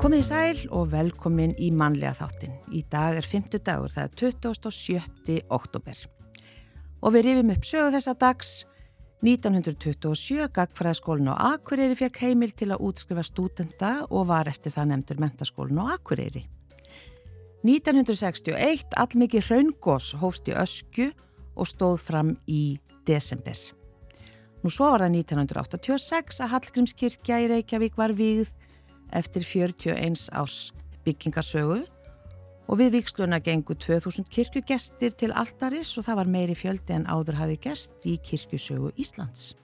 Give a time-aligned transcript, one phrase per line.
[0.00, 2.54] Komið í sæl og velkomin í mannlega þáttin.
[2.72, 5.34] Í dag er 50 dagur, það er 27.
[5.52, 5.98] oktober.
[7.04, 8.52] Og við rifum upp sögu þessa dags.
[9.20, 15.20] 1927 gagfræðaskólinn á Akureyri fekk heimil til að útskrifa stúdenda og var eftir það nefndur
[15.20, 16.46] mentaskólinn á Akureyri.
[17.68, 21.10] 1961 allmikið hraungós hófst í ösku
[21.52, 23.60] og stóð fram í desember.
[24.64, 28.48] Nú svo var það 1986 að Hallgrímskirkja í Reykjavík var víð
[29.12, 30.70] eftir 41 árs
[31.04, 31.80] byggingasögu
[32.70, 37.40] og við viksluna gengu 2000 kirkjugestir til Altaris og það var meiri fjöldi en áður
[37.40, 39.56] hafi gest í kirkjusögu Íslands.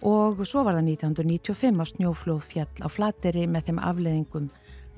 [0.00, 4.50] Og svo var það 1995 á snjóflóð fjall á flateri með þeim afleðingum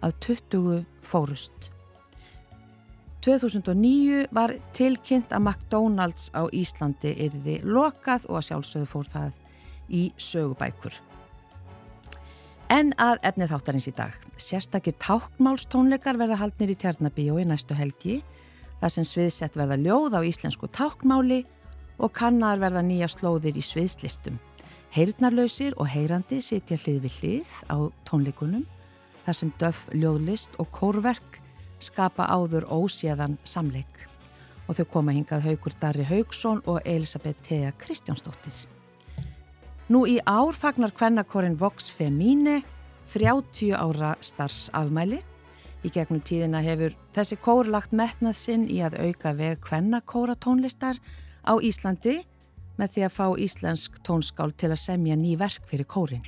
[0.03, 1.71] að 20 fórust.
[3.23, 9.33] 2009 var tilkynnt að McDonalds á Íslandi erði lokað og að sjálfsögðu fór það
[9.91, 11.12] í sögubækur.
[12.73, 14.15] En að efni þáttarins í dag.
[14.41, 18.23] Sérstakir tákmálstónleikar verða haldnir í Tjarnabíu í næstu helgi,
[18.81, 21.43] þar sem sviðsett verða ljóð á íslensku tákmáli
[22.01, 24.41] og kannar verða nýja slóðir í sviðslistum.
[24.97, 27.77] Heyrnarlausir og heyrandi sitja hlið við hlið á
[28.09, 28.65] tónleikunum,
[29.27, 31.43] þar sem döf, ljóðlist og kórverk
[31.77, 34.07] skapa áður óséðan samleik.
[34.65, 38.65] Og þau koma hingað Haugur Darri Haugsson og Elisabeth Thea Kristjánsdóttir.
[39.93, 42.63] Nú í ár fagnar kvennakorin Vox Femine
[43.13, 45.19] 30 ára starfsafmæli.
[45.85, 50.97] Í gegnum tíðina hefur þessi kór lagt metnað sinn í að auka veg kvennakóra tónlistar
[51.45, 52.23] á Íslandi
[52.79, 56.25] með því að fá íslensk tónskál til að semja ný verk fyrir kórin.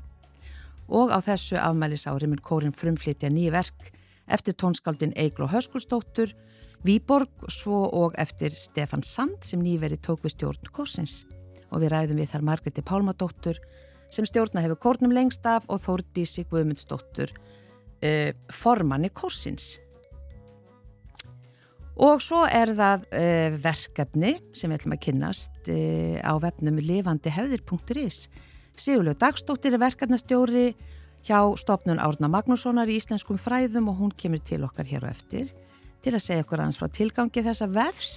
[0.92, 3.94] Og á þessu afmælisári mun kórin frumflytja ný verk
[4.28, 6.34] eftir tónskáldin Eiglo Höskulstóttur,
[6.84, 11.22] Výborg svo og eftir Stefan Sand sem nýveri tók við stjórn kórsins
[11.70, 13.60] og við ræðum við þar Margreti Pálmadóttur
[14.12, 19.78] sem stjórna hefur kórnum lengst af og Þórdísi Guðmundsdóttur uh, formanni kórsins.
[21.94, 28.26] Og svo er það uh, verkefni sem við ætlum að kynnast uh, á vefnum lifandihefðir.is.
[28.74, 30.72] Sigurlega Dagstóttir er verkefnastjóri
[31.24, 35.54] hjá stopnun Árna Magnússonar í Íslenskum fræðum og hún kemur til okkar hér og eftir
[36.04, 38.14] til að segja okkur aðeins frá tilgangi þessa vefs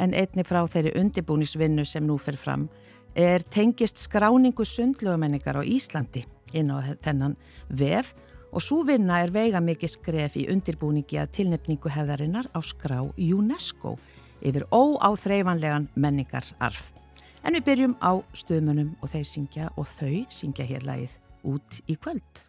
[0.00, 2.68] en einni frá þeirri undibúnisvinnu sem nú fer fram
[3.16, 7.36] er tengist skráningu sundlögumenningar á Íslandi inn á þennan
[7.68, 8.12] vef
[8.52, 13.96] og svo vinna er veiga mikið skref í undirbúningi að tilnefningu hefðarinnar á skrá UNESCO
[14.40, 16.92] yfir óáþreifanlegan menningararf.
[17.44, 21.96] En við byrjum á stöðmunum og þeir syngja og þau syngja hér lagið út í
[21.96, 22.45] kvöld.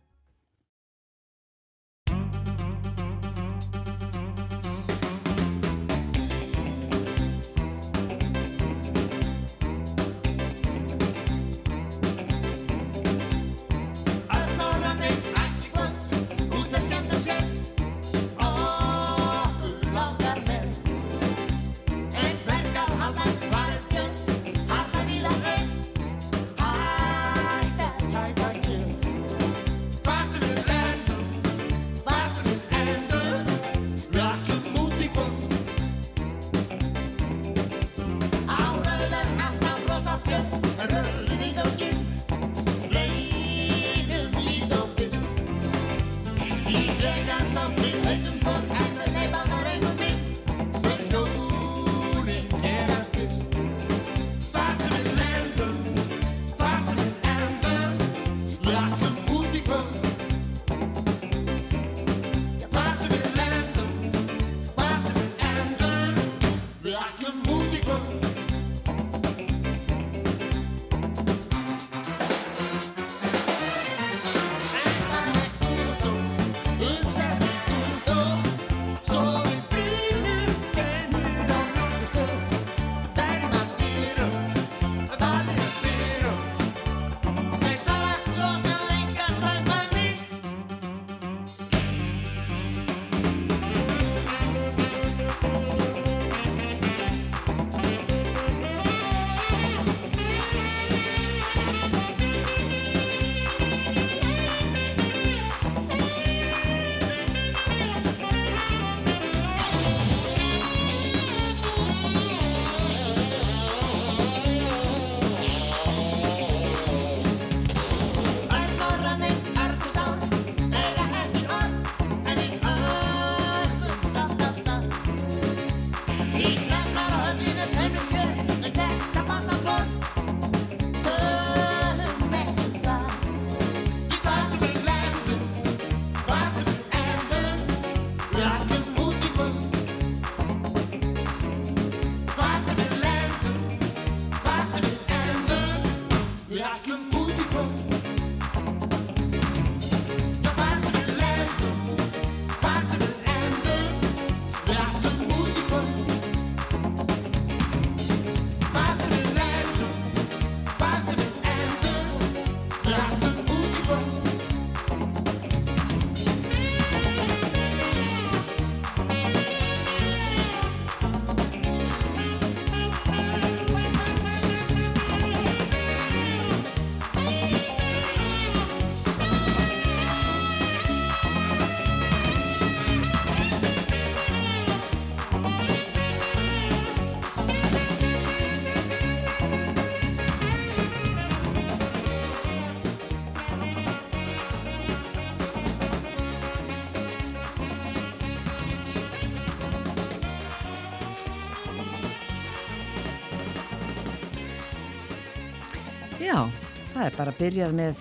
[206.28, 208.00] Það er bara byrjað með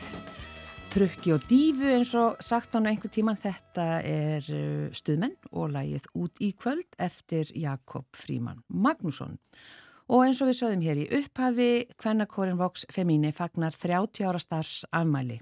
[0.91, 6.09] trukki og dífu eins og sagt hann einhver tíman þetta er uh, stuðmenn og lægið
[6.19, 9.37] út í kvöld eftir Jakob Fríman Magnússon.
[10.11, 14.83] Og eins og við sögum hér í upphafi Kvennakorin Vox Femini fagnar 30 ára starfs
[14.91, 15.39] afmæli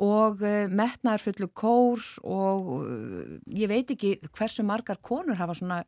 [0.00, 5.82] og uh, metnar fullu kór og uh, ég veit ekki hversu margar konur hafa svona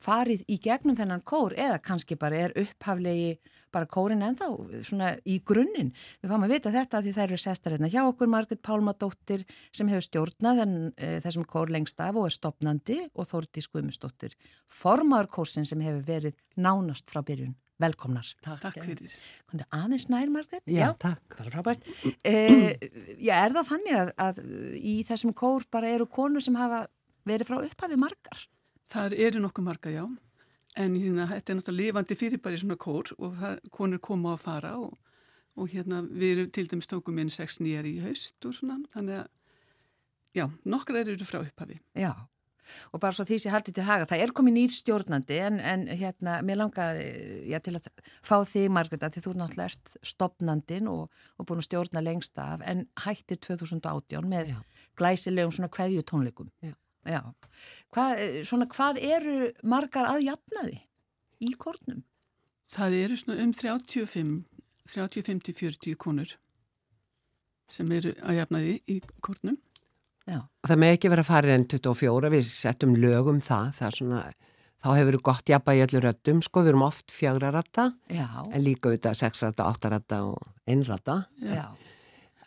[0.00, 3.36] farið í gegnum þennan kór eða kannski bara er upphaflegi
[3.70, 4.48] bara kórin ennþá
[4.82, 5.92] svona í grunninn.
[6.22, 9.90] Við fáum að vita þetta því þær eru sestar hérna hjá okkur Margrit Pálmadóttir sem
[9.92, 14.38] hefur stjórnað þenn, uh, þessum kór lengst af og er stopnandi og Þórti Skumustóttir
[14.70, 17.54] formaður kórsin sem hefur verið nánast frá byrjun.
[17.80, 18.28] Velkomnar.
[18.44, 19.12] Takk, takk fyrir.
[19.48, 20.62] Kondur aðeins nær, Margret?
[20.68, 21.36] Já, já, takk.
[21.38, 21.86] Bara frábært.
[22.28, 22.74] Eh,
[23.16, 24.40] já, er það þannig að, að
[24.76, 26.82] í þessum kór bara eru konur sem hafa
[27.28, 28.42] verið frá upphafi margar?
[28.90, 30.04] Það eru nokkuð margar, já.
[30.78, 34.44] En hérna, þetta er náttúrulega lifandi fyrirbæri svona kór og það, konur koma á að
[34.44, 34.98] fara og,
[35.56, 38.76] og hérna við erum til dæmis tókum inn sex nýjar í haust og svona.
[38.92, 39.32] Þannig að,
[40.36, 41.80] já, nokkrar eru frá upphafi.
[41.96, 42.12] Já
[42.90, 45.60] og bara svo því sem ég haldi til haga, það er komið nýr stjórnandi en,
[45.72, 47.06] en hérna, mér langaði
[47.50, 47.88] já, til að
[48.26, 52.38] fá þig Margreta því þú er náttúrulega erst stopnandin og, og búin að stjórna lengst
[52.42, 54.60] af en hættir 2018 með já.
[55.00, 56.76] glæsilegum svona kveðju tónleikum já.
[57.06, 57.20] já.
[57.94, 60.78] Hvað, svona, hvað eru margar að jafna því
[61.50, 62.04] í kórnum?
[62.70, 64.38] Það eru svona um 35
[64.90, 66.36] 35-40 konur
[67.70, 69.58] sem eru að jafna því í kórnum
[70.28, 70.40] Já.
[70.68, 74.20] Það með ekki vera farið enn 24, við settum lögum það, það svona,
[74.84, 76.64] þá hefur við gott jafna í öllu röttum, sko.
[76.66, 81.22] Við erum oft fjagrarata, en líka auðvitað sexrata, áttarata og einrata.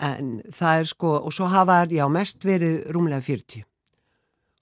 [0.03, 3.65] En það er sko, og svo hafa, já, mest verið rúmlega 40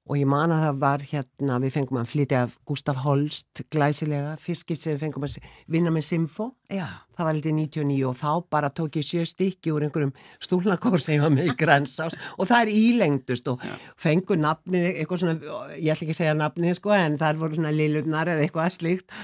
[0.09, 4.33] og ég man að það var hérna, við fengum að flytja af Gustaf Holst glæsilega,
[4.41, 5.35] fyrskipt sem við fengum að
[5.71, 6.87] vinna með Simfo, Já.
[7.17, 11.19] það var litið 99 og þá bara tók ég sjö stykki úr einhverjum stúlnakór sem
[11.19, 13.75] ég var með í grænsás og það er ílengdust og Já.
[14.07, 15.37] fengu nafnið, eitthvað svona,
[15.77, 19.17] ég ætl ekki að segja nafnið sko en það voru svona lilurnar eða eitthvað slíkt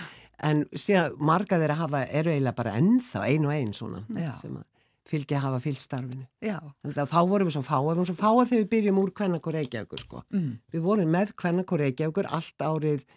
[0.45, 4.31] en síðan marga þeirra hafa eru eiginlega bara ennþá ein og ein svona Já.
[4.37, 4.65] sem að
[5.07, 6.25] fylgja að hafa fylgt starfinu.
[6.43, 6.57] Já.
[6.83, 9.13] Þannig að þá vorum við svo fáið, við vorum svo fáið þegar við byrjum úr
[9.19, 10.23] Kvennakor Reykjavíkur sko.
[10.35, 10.51] Mm.
[10.73, 13.07] Við vorum með Kvennakor Reykjavíkur allt árið,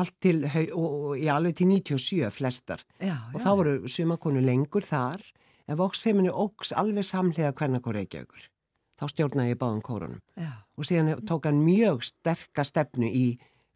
[0.00, 2.86] allt til, og, og í alveg til 97 flestar.
[2.98, 3.44] Já, og já.
[3.46, 5.26] þá voru sumakonu lengur þar,
[5.66, 8.48] en Voxfeminu ógs alveg samlega Kvennakor Reykjavíkur.
[9.00, 10.20] Þá stjórnaði ég báðum kórunum.
[10.36, 10.52] Já.
[10.76, 13.26] Og síðan tók hann mjög sterka stefnu í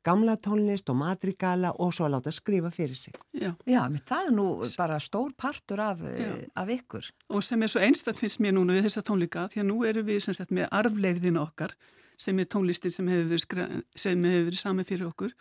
[0.05, 3.15] gamla tónlist og madrigala og svo að láta skrifa fyrir sig.
[3.33, 4.47] Já, Já það er nú
[4.77, 7.11] bara stór partur af, eh, af ykkur.
[7.31, 10.03] Og sem er svo einstaklega finnst mér núna við þessa tónlika, því að nú eru
[10.03, 11.75] við sagt, með arfleiðinu okkar
[12.19, 15.33] sem er tónlistin sem hefur verið, verið sami fyrir okkur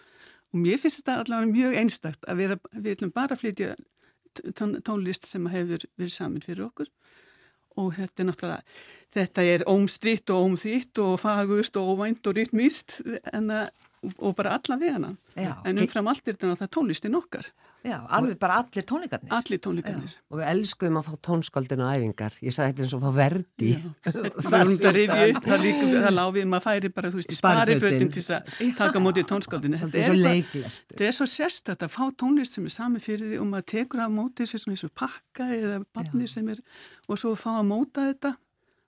[0.54, 3.76] og mér finnst þetta allavega mjög einstaklega að vera, við ætlum bara að flytja
[4.58, 6.92] tón, tónlist sem hefur verið samin fyrir okkur
[7.82, 8.76] og þetta er náttúrulega,
[9.16, 13.00] þetta er ómstritt og ómþitt og fagust og óvænt og rytmist
[13.34, 13.72] en að
[14.18, 15.14] og bara alla við hana.
[15.36, 15.54] Já.
[15.66, 17.48] en umfram allt er þetta tónlistin okkar.
[17.84, 19.32] Já, alveg bara allir tónleikarnir.
[19.36, 20.12] Allir tónleikarnir.
[20.14, 20.20] Já.
[20.32, 22.38] Og við elskuðum að fá tónskaldinu á æfingar.
[22.40, 23.72] Ég sagði þetta eins og að fá verdi.
[25.44, 30.00] Það, láfið maður færi bara þú veist í spariföldin til að taka mótið tónskaldinu Þetta
[30.00, 33.42] er svo leiklist Þetta er svo sérstætt að fá tónlist sem er sami fyrir því
[33.44, 36.64] og maður tekur af mótið sem er pakka eða barnir sem er
[37.10, 38.36] og svo fá að móta þetta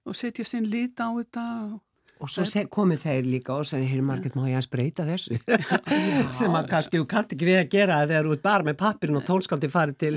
[0.06, 1.80] og setja sinn lit á þetta og
[2.26, 5.38] Og svo komið þeir líka og sagði, hér Margit, má ég að spreita þessu?
[6.40, 9.20] sem að kannski þú kannt ekki við að gera þegar þú ert bara með pappirinn
[9.20, 10.14] og tónskáldi farið til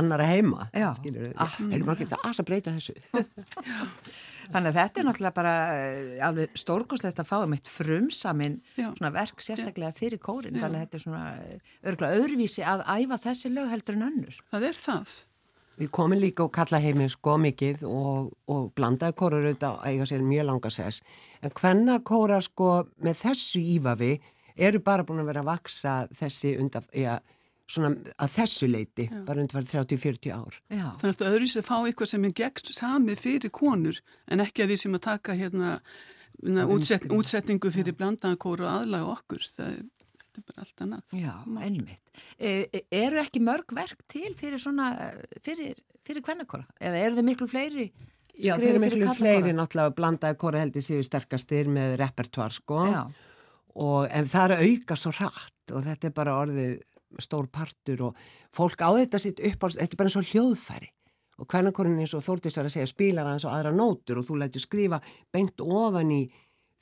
[0.00, 0.70] annara heima.
[0.74, 0.88] Já.
[1.38, 2.96] Ah, hér Margit, það er að spreita þessu.
[4.46, 9.10] Þannig að þetta er náttúrulega bara eh, alveg stórgóðslegt að fá um eitt frumsaminn svona
[9.14, 10.54] verk sérstaklega fyrir kórin.
[10.54, 10.66] Já.
[10.66, 14.38] Þannig að þetta er svona eh, örgulega öðruvísi að æfa þessi lög heldur en önnur.
[14.52, 15.16] Það er það.
[15.76, 20.24] Við komum líka og kalla heiminn sko mikið og, og blandaði kórar auðvitað eiga sér
[20.24, 21.02] mjög langa sess.
[21.44, 22.70] En hvenna kórar sko
[23.04, 24.14] með þessu ífafi
[24.56, 27.18] eru bara búin að vera að vaksa þessi undan, já,
[27.68, 29.20] svona að þessu leiti, já.
[29.26, 30.58] bara undir 30-40 ár.
[30.72, 30.86] Já.
[31.00, 34.72] Þannig að öðru sér fá eitthvað sem er gegst sami fyrir konur en ekki að
[34.72, 35.76] við sem að taka hérna
[36.72, 39.44] útsett, útsetningu fyrir blandaði kóru og aðlaga okkur.
[39.58, 39.84] Það er
[40.36, 41.14] þetta er bara allt annað.
[41.16, 41.32] Já,
[41.66, 42.02] ennmitt.
[42.36, 44.90] E, e, eru ekki mörg verk til fyrir svona,
[45.44, 46.66] fyrir, fyrir hvernakora?
[46.80, 47.86] Eða eru þau miklu fleiri?
[48.36, 54.02] Já, þeir eru miklu fleiri náttúrulega blandaði kora heldur séu sterkastir með repertoár sko og,
[54.12, 56.74] en það er auka svo rætt og þetta er bara orðið
[57.22, 58.20] stór partur og
[58.54, 60.90] fólk á þetta sitt upp á, þetta er bara eins og hljóðfæri
[61.36, 64.38] og hvernakorin eins og Þórtís er að segja spilar eins og aðra nótur og þú
[64.40, 65.00] lætur skrifa
[65.32, 66.22] beint ofan í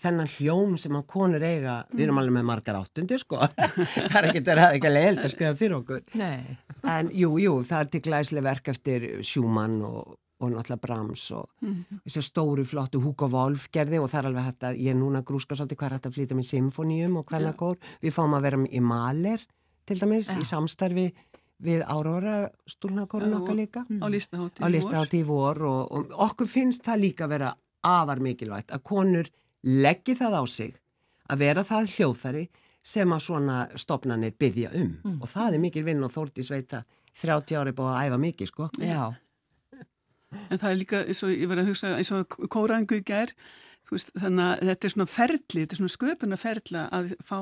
[0.02, 1.94] þennan hljóm sem að konur eiga mm.
[1.94, 3.40] við erum alveg með margar áttundir sko
[4.12, 6.58] það er að ekki alveg held að skrifa fyrir okkur Nei.
[6.94, 11.46] en jú, jú, það er til glæslega verk eftir Schumann og, og náttúrulega Brahms og
[11.64, 12.00] mm.
[12.06, 15.58] þessi stóru flottu Hugo Wolf gerði og það er alveg hægt að ég núna grúska
[15.58, 18.64] svolítið hvað er hægt að flytja með symfóníum og hvernig gór, við fáum að vera
[18.66, 19.46] í maler
[19.86, 20.40] til dæmis ja.
[20.40, 21.06] í samstarfi
[21.64, 27.28] við Áróra stúrnakórun okkar líka á listahátti í vor og, og okkur finnst það líka
[27.30, 27.52] vera
[27.84, 29.30] afar mikilvægt að konur
[29.64, 30.76] leggi það á sig
[31.32, 32.44] að vera það hljóðfæri
[32.84, 34.94] sem að svona stopnarnir byggja um.
[35.04, 35.20] Mm.
[35.24, 36.84] og það er mikil vinn og Þórtís veit að
[37.22, 38.70] 30 ári búið að æfa mikið sko.
[38.82, 39.04] Já.
[40.50, 43.30] En það er líka, eins og ég var að hugsa eins og kórangu í gær
[43.90, 47.36] veist, þannig að þetta er svona ferli þetta er svona sköpuna ferla að fá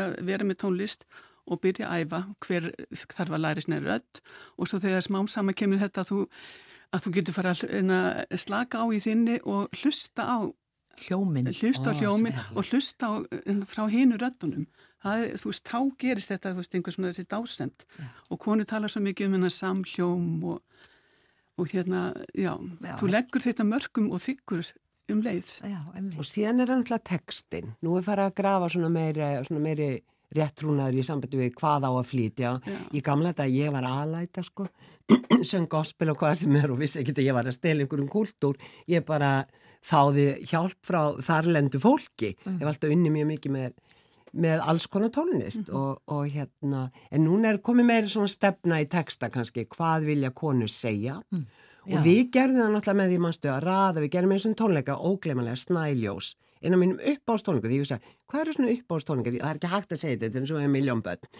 [0.00, 1.04] að vera með tónlist
[1.50, 2.70] og byrja að æfa hver
[3.12, 4.22] þarf að læra sinna rödd.
[4.56, 6.20] Og svo þegar smám sama kemur þetta að þú,
[6.94, 10.38] að þú getur fara að slaka á í þinni og hlusta á
[11.06, 13.14] hljómin hlusta á hljómin og hlusta á,
[13.68, 14.66] frá hinu röddunum.
[15.00, 18.08] Það, þú veist, þá gerist þetta þú veist, einhver svona þessi dásend já.
[18.28, 20.84] og konu talar svo mikið um hennar samhljóm og,
[21.56, 22.02] og hérna
[22.36, 24.64] já, já, þú leggur þetta mörgum og þykkur
[25.10, 25.54] um leið.
[25.66, 29.64] Já, og síðan er það náttúrulega textin nú er farið að grafa svona meiri, svona
[29.64, 29.90] meiri
[30.36, 32.52] réttrúnaður í sambandi við hvað á að flytja.
[32.94, 34.68] Í gamla þetta ég var aðlæta sko.
[35.50, 38.10] Söng gospel og hvað sem er og vissi ekki að ég var að stela einhverjum
[38.12, 38.60] kúltúr.
[38.90, 39.32] Ég bara
[39.86, 42.58] þáði hjálp frá þarlendu fólki mm.
[42.58, 43.72] ég var alltaf unni mjög mikið með,
[44.44, 45.78] með alls konar tónlist mm.
[45.80, 50.34] og, og hérna, en núna er komið meira svona stefna í texta kannski, hvað vilja
[50.36, 51.46] konur segja mm.
[51.88, 55.00] og við gerðum það náttúrulega með því mannstu að raða, við gerðum eins og tónleika
[55.00, 59.58] óglemanlega snæljós einn af mínum uppáðstónleika, því ég sagði, hvað eru svona uppáðstónleika, það er
[59.60, 61.30] ekki hægt að segja þetta, þetta er eins og einn miljón börn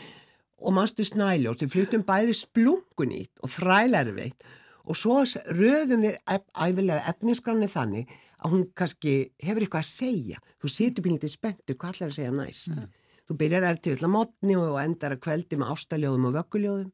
[0.61, 4.49] og mannstu snæljós, við flyttum bæði splungunýtt og þrælerveitt
[4.91, 5.21] og svo
[5.55, 10.41] röðum við æfilega efniskranni þannig að hún kannski hefur eitthvað að segja.
[10.61, 12.73] Þú setur bílítið spenntu hvað ætlar að segja næst?
[12.75, 12.89] Mm.
[13.31, 16.89] þú byrjar eftir að mótni og endar að kveldi með ástaljóðum og vögguljóðum.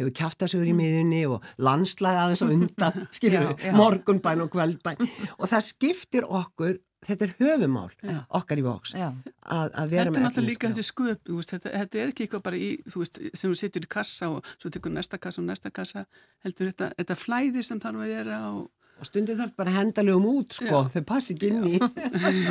[0.00, 5.66] Hefur kjáftasugur í miðunni og landslag aðeins og undan skilur, morgunbæn og kveldbæn og það
[5.68, 8.20] skiptir okkur þetta er höfumál já.
[8.40, 11.74] okkar í voks að, að vera þetta með Þetta er náttúrulega líka þessi sköp þetta,
[11.74, 14.94] þetta er ekki eitthvað bara í veist, sem þú setur í kassa og svo tekur
[14.94, 16.06] næsta kassa og næsta kassa
[16.46, 20.02] heldur þetta, þetta flæði sem þarf að vera og og stundið þarf bara að henda
[20.06, 21.78] lögum út sko, þau passi ekki inn í.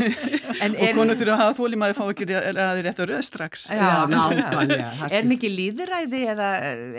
[0.84, 3.24] Og konur þurfa að hafa fólum að þau fá ekki að þið rétt að röð
[3.28, 3.64] strax.
[3.72, 6.50] Já, já, Er mikið líðræði eða,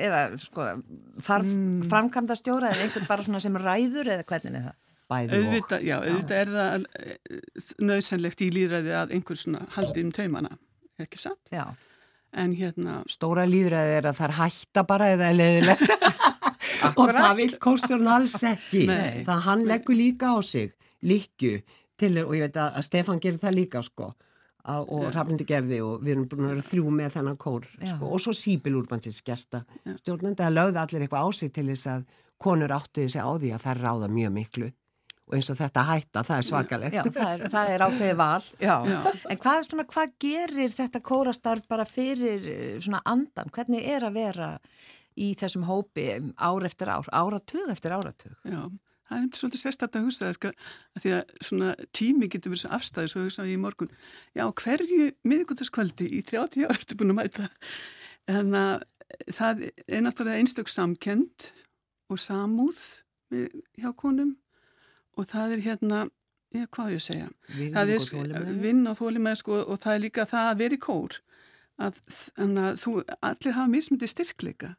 [0.07, 0.71] eða sko,
[1.27, 1.85] þarf mm.
[1.93, 4.81] framkvæmda stjóra eða einhvern bara svona sem ræður eða hvernig er það?
[5.23, 7.41] Auðvitað, já, auðvitað er það eh,
[7.91, 10.55] nöðsennlegt í líðræði að einhvern svona haldi um taumana,
[10.99, 11.53] er ekki satt?
[11.55, 11.65] Já.
[12.35, 13.01] En hérna...
[13.11, 15.95] Stóra líðræði er að það er hætta bara eða leðilegt
[16.99, 18.85] og það vil kóstjórn alls ekki.
[18.91, 19.23] Nei.
[19.29, 21.61] það hann leggur líka á sig líkju
[22.01, 24.11] til og ég veit að Stefan gerir það líka sko
[24.65, 28.23] og Rafnindi gerði og við erum búin að vera þrjú með þennan kór sko, og
[28.25, 29.61] svo Sýbil Úrbansins gesta
[30.01, 32.07] stjórnandi að lögða allir eitthvað á sig til þess að
[32.41, 34.71] konur áttu þessi á því að það ráða mjög miklu
[35.25, 38.49] og eins og þetta hætta, það er svakalegt Já, það er, það er ákveði val
[38.61, 38.75] Já.
[38.91, 38.99] Já.
[39.33, 43.53] En hvað, svona, hvað gerir þetta kórastarf bara fyrir eh, svona andan?
[43.55, 44.51] Hvernig er að vera
[45.21, 48.35] í þessum hópi ár eftir ár, áratug eftir áratug.
[48.51, 48.63] Já,
[49.09, 50.65] það er svolítið sérstaklega að hugsa það,
[50.95, 53.93] að því að svona tími getur verið svo afstæðið, svo hugsaði ég í morgun,
[54.35, 57.49] já, hverju miðugöldaskvöldi í 30 ára ertu búin að mæta,
[58.35, 58.89] en að
[59.31, 61.51] það er náttúrulega einstök samkend
[62.11, 62.83] og samúð
[63.31, 64.35] hjá konum
[65.17, 66.01] og það er hérna,
[66.55, 70.27] ég, hvað ég segja, vinn það er vinn og þólimæð sko, og það er líka
[70.31, 71.19] það að vera í kór,
[71.83, 72.01] að,
[72.41, 74.75] að þú, allir hafa mismyndið styrkleika.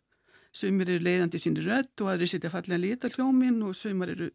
[0.55, 4.29] Sumir eru leiðandi síni rödd og aðri setja fallega lita hljómin og sumar eru,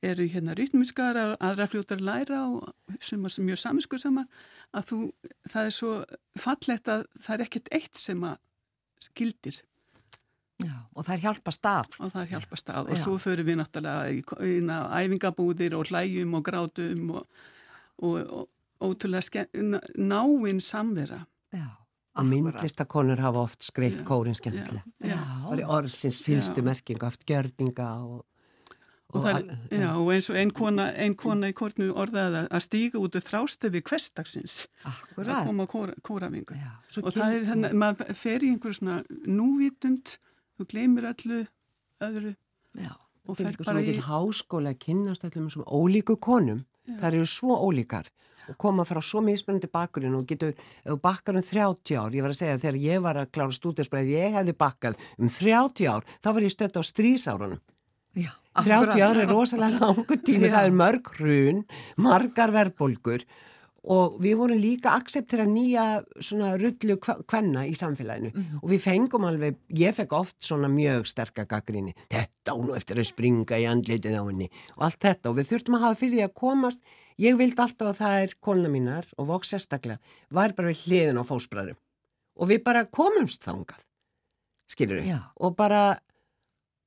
[0.00, 2.70] eru hérna rytmiskar, aðra fljótar læra og
[3.04, 4.30] sumar sem mjög saminskur saman
[4.72, 5.00] að þú,
[5.52, 5.90] það er svo
[6.40, 8.38] fallegt að það er ekkert eitt sem að
[9.16, 9.60] gildir.
[11.00, 11.98] Og það er hjálpa stað.
[11.98, 13.00] Og það er hjálpa stað og Já.
[13.00, 17.44] svo förum við náttúrulega í, í, í æfingabúðir og hlæjum og grátum og,
[18.04, 19.46] og, og ótrúlega
[19.96, 21.22] náinn samvera.
[21.56, 21.68] Já.
[22.20, 24.82] Og myndlistakonur hafa oft skreitt kórin skemmtilega.
[25.46, 28.26] Það er orðsins fylstu merking, oft gjörninga og
[29.10, 32.60] Og, og, er, já, og eins og einn kona, ein kona í kórnu orðaði að
[32.62, 35.32] stíga út af þrástöfi kvestagsins Akkurat.
[35.40, 35.68] að koma á
[36.06, 36.58] kórafingu
[37.02, 40.14] og það er þannig að maður fer í einhverju svona núvitund
[40.60, 41.42] þú gleymir allu
[42.04, 42.34] öðru
[42.76, 42.92] já,
[43.26, 46.64] og fer bara í háskóla að kynast allum svona ólíku konum.
[46.88, 46.96] Já.
[47.02, 48.08] það eru svo ólíkar
[48.50, 52.24] og koma frá svo mismunandi bakgrunn og getur, ef þú bakkar um 30 ár ég
[52.24, 56.08] var að segja þegar ég var að klára stúdinspræði ég hefði bakkað um 30 ár
[56.18, 57.60] þá var ég stött á strísárunum
[58.18, 61.60] Já, 30 ári er rosalega langu tími, það er mörg hrun,
[61.94, 63.22] margar verðbólgur
[63.80, 65.84] og við vorum líka akseptera nýja
[66.20, 68.32] svona rullu kvenna í samfélaginu.
[68.34, 68.58] Mm.
[68.60, 73.08] og við fengum alveg, ég fekk oft svona mjög sterkar gaggrinni, þetta ánu eftir að
[73.08, 75.30] springa í andlitið á henni og allt þetta.
[75.30, 76.82] Og við þurftum að hafa fyrir því að komast,
[77.20, 81.20] ég vildi alltaf að það er kolna mínar og voks sérstaklega, var bara við hliðin
[81.20, 81.80] á fósbræðum
[82.40, 83.82] og við bara komumst þangað,
[84.70, 85.98] skilur við, og bara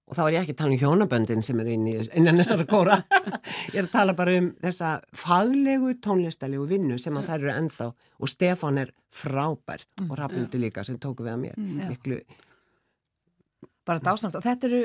[0.03, 2.65] og þá er ég ekki að tala um hjónaböndin sem er inn í innan þessara
[2.69, 2.97] kóra.
[3.73, 7.87] Ég er að tala bara um þessa faglegu tónlistalegu vinnu sem að þær eru ennþá.
[8.19, 11.55] Og Stefan er frábær mm, og Rafnildur líka sem tóku við að mér.
[11.59, 12.19] Mm, miklu
[13.87, 14.81] bara dásamt og þetta eru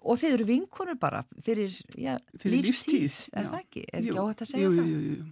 [0.00, 3.50] og þeir eru vinkonur bara fyrir, já, fyrir lífstíð, lífstíð er já.
[3.52, 3.84] það ekki?
[3.84, 4.88] er jú, ekki áhægt að segja jú, það?
[4.88, 5.28] Jú, jú, jú.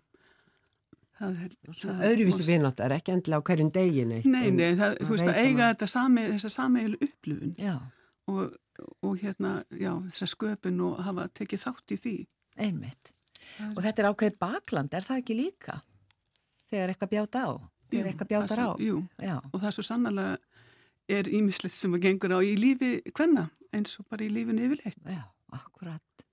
[1.18, 5.40] Öðruvísi vinnótt er ekki endilega á hverjum degin eitt Nei, nei, það, þú veist að
[5.42, 7.56] eiga þetta sami, þessa sameilu upplöfun
[8.28, 8.56] og
[9.02, 12.14] og hérna, já, þessar sköpun og hafa tekið þátt í því.
[12.58, 13.12] Einmitt.
[13.58, 13.72] Er...
[13.74, 15.78] Og þetta er ákveð bakland, er það ekki líka?
[16.70, 17.50] Þegar eitthvað bjáta á?
[17.88, 18.68] Þegar eitthvað bjátar á?
[18.84, 19.34] Jú, já.
[19.40, 20.28] og það er svo sannlega
[21.18, 25.00] er ímislegt sem að gengur á í lífi hvenna, eins og bara í lífinu yfirleitt.
[25.08, 25.22] Já,
[25.56, 26.24] akkurat.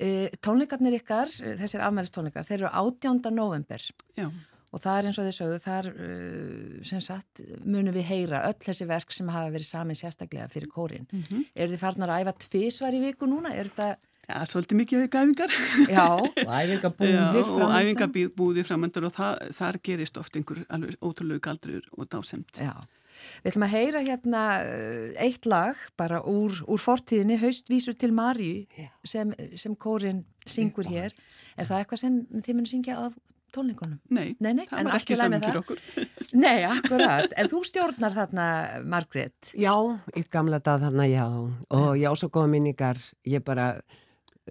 [0.00, 3.34] E, tónleikarnir ykkar, þessir afmælistónleikar, þeir eru 18.
[3.34, 3.82] november.
[4.16, 4.30] Já
[4.74, 8.58] og það er eins og þau sögðu, þar uh, sem sagt munum við heyra öll
[8.66, 11.06] þessi verk sem hafa verið samin sérstaklega fyrir kórin.
[11.12, 11.46] Mm -hmm.
[11.54, 13.54] Er þið farnar að æfa tvísvar í viku núna?
[13.54, 13.96] Er þetta...
[14.26, 15.52] Já, svolítið mikið auðvitað æfingar.
[15.86, 16.06] Já,
[16.46, 17.62] og æfingabúðir framöndan.
[17.62, 22.58] Og æfingabúðir framöndan og það, þar gerist oft einhver alveg ótrúlega galdrur og dásemt.
[22.58, 22.74] Já.
[23.42, 28.66] Við ætlum að heyra hérna uh, eitt lag bara úr, úr fortíðinni, haustvísur til Marju
[29.04, 31.14] sem, sem kórin syngur hér.
[31.56, 33.16] Er það eitthvað sem þið munum syngja af
[33.54, 33.98] tónleikonum?
[34.10, 35.82] Nei, nei, nei það var ekki saman fyrir okkur.
[36.44, 37.30] Nei, akkurat.
[37.38, 38.46] En þú stjórnar þarna,
[38.84, 39.52] Margret?
[39.56, 39.72] Já,
[40.12, 41.24] í gamla dag þarna, já.
[41.78, 43.00] Og já, svo góða minningar.
[43.24, 43.70] Ég bara,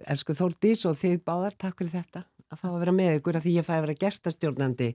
[0.08, 2.24] elsku Þórdís og þið báðar, takk fyrir þetta.
[2.50, 4.90] Að fá að vera með ykkur að því ég fæði að vera gestastjórnandi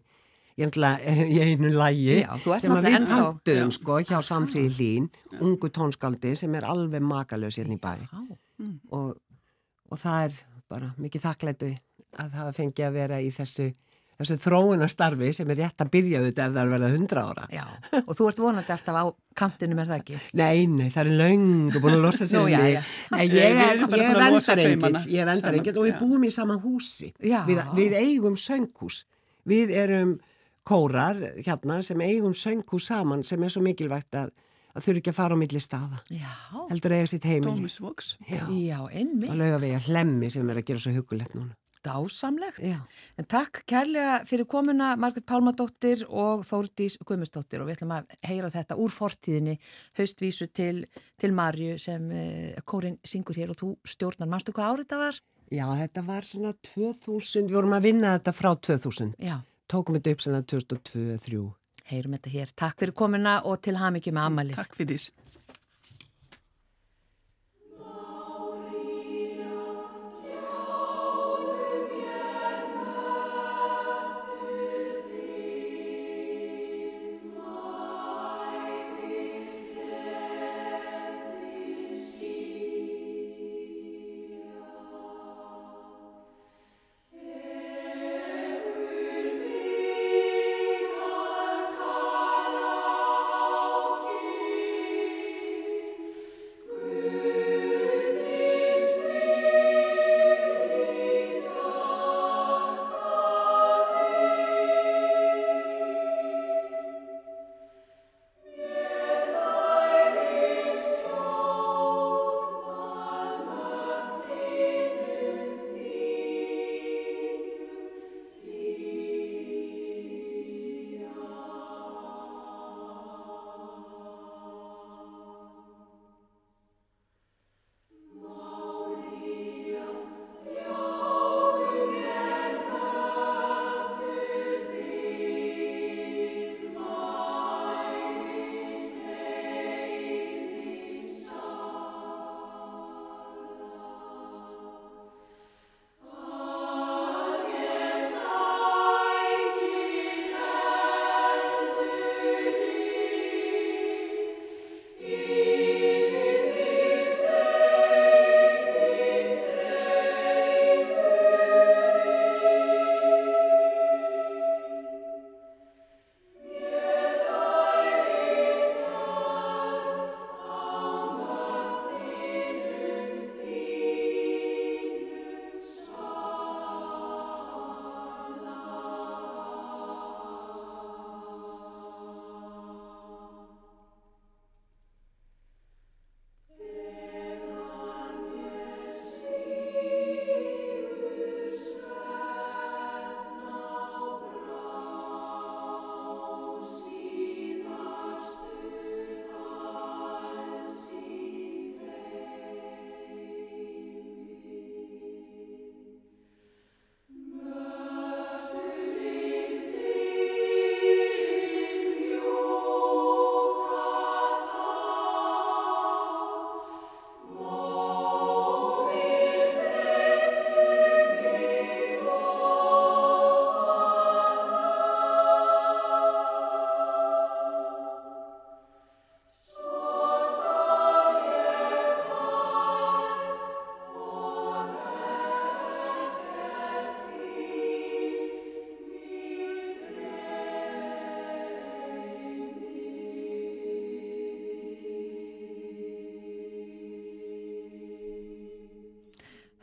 [0.61, 2.17] í einu lægi
[2.59, 5.07] sem að við hattuðum sko hjá Samfríði Lín,
[5.39, 7.93] ungu tónskaldi sem er alveg makalös hérna í bæ.
[8.59, 8.75] Mm.
[8.91, 9.15] Og,
[9.89, 11.71] og það er bara mikið þakklætu
[12.19, 13.71] að það fengi að vera í þessu
[14.21, 17.47] þessu þróunastarfi sem er rétt að byrja þetta ef það er verið hundra ára.
[17.51, 17.63] Já,
[18.01, 19.05] og þú ert vonandi alltaf á
[19.41, 20.19] kantinum, er það ekki?
[20.41, 22.91] Nei, nei, það er laungu búin að losa sig um mig.
[23.31, 27.11] Ég er vendarengill, ég er vendarengill og við búum í sama húsi.
[27.21, 29.03] Við, við eigum sönghús.
[29.49, 30.19] Við erum
[30.67, 34.31] kórar hérna sem eigum sönghús saman sem er svo mikilvægt að
[34.71, 36.29] að þurfi ekki að fara á milli staða Já.
[36.69, 40.51] heldur að eiga sitt heimil Tómusvoks Já, Já einmitt og lauga við að hlemmi sem
[40.51, 42.61] er að gera svo hugulegt núna dásamlegt.
[42.63, 42.79] Já.
[43.19, 48.51] En takk kærlega fyrir komuna Margret Pálmadóttir og Þórdís Guðmustóttir og við ætlum að heyra
[48.53, 49.57] þetta úr fortíðinni
[49.99, 50.85] haustvísu til,
[51.21, 54.29] til Marju sem uh, Kórin syngur hér og þú stjórnar.
[54.31, 55.21] Manstu hvað árið þetta var?
[55.51, 59.17] Já, þetta var svona 2000, við vorum að vinna þetta frá 2000.
[59.19, 59.41] Já.
[59.71, 61.41] Tókum þetta upp svona 2002-2003.
[61.91, 62.53] Heyrum þetta hér.
[62.55, 64.59] Takk fyrir komuna og til hafmyggjum með amalið.
[64.59, 65.09] Takk fyrir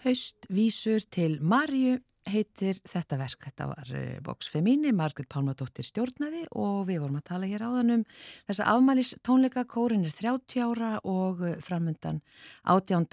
[0.04, 1.96] Haustvísur til Marju
[2.28, 3.40] heitir þetta verk.
[3.48, 7.94] Þetta var eh, Vox Femini, Margrit Pálmadóttir stjórnaði og við vorum að tala hér áðan
[7.96, 8.04] um
[8.46, 9.66] þessa afmælis tónleika.
[9.66, 12.22] Kórin er 30 ára og eh, framöndan
[12.62, 13.08] 18.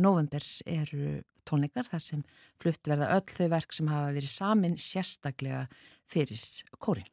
[0.00, 2.24] november eru tónleikar þar sem
[2.62, 5.66] flutt verða öll þau verk sem hafa verið samin sérstaklega
[6.08, 6.40] fyrir
[6.80, 7.08] kórin.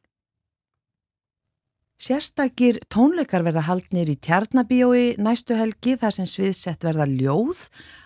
[1.98, 7.64] Sérstakir tónleikar verða haldnir í Tjarnabíói næstu helgi þar sem sviðsett verða ljóð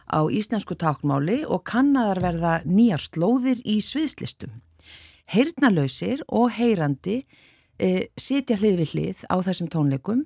[0.08, 4.54] á íslensku tákmáli og kannadar verða nýjar slóðir í sviðslistum.
[5.28, 7.18] Heyrnalöysir og heyrandi
[7.76, 10.24] e, sitja hlið við hlið á þessum tónleikum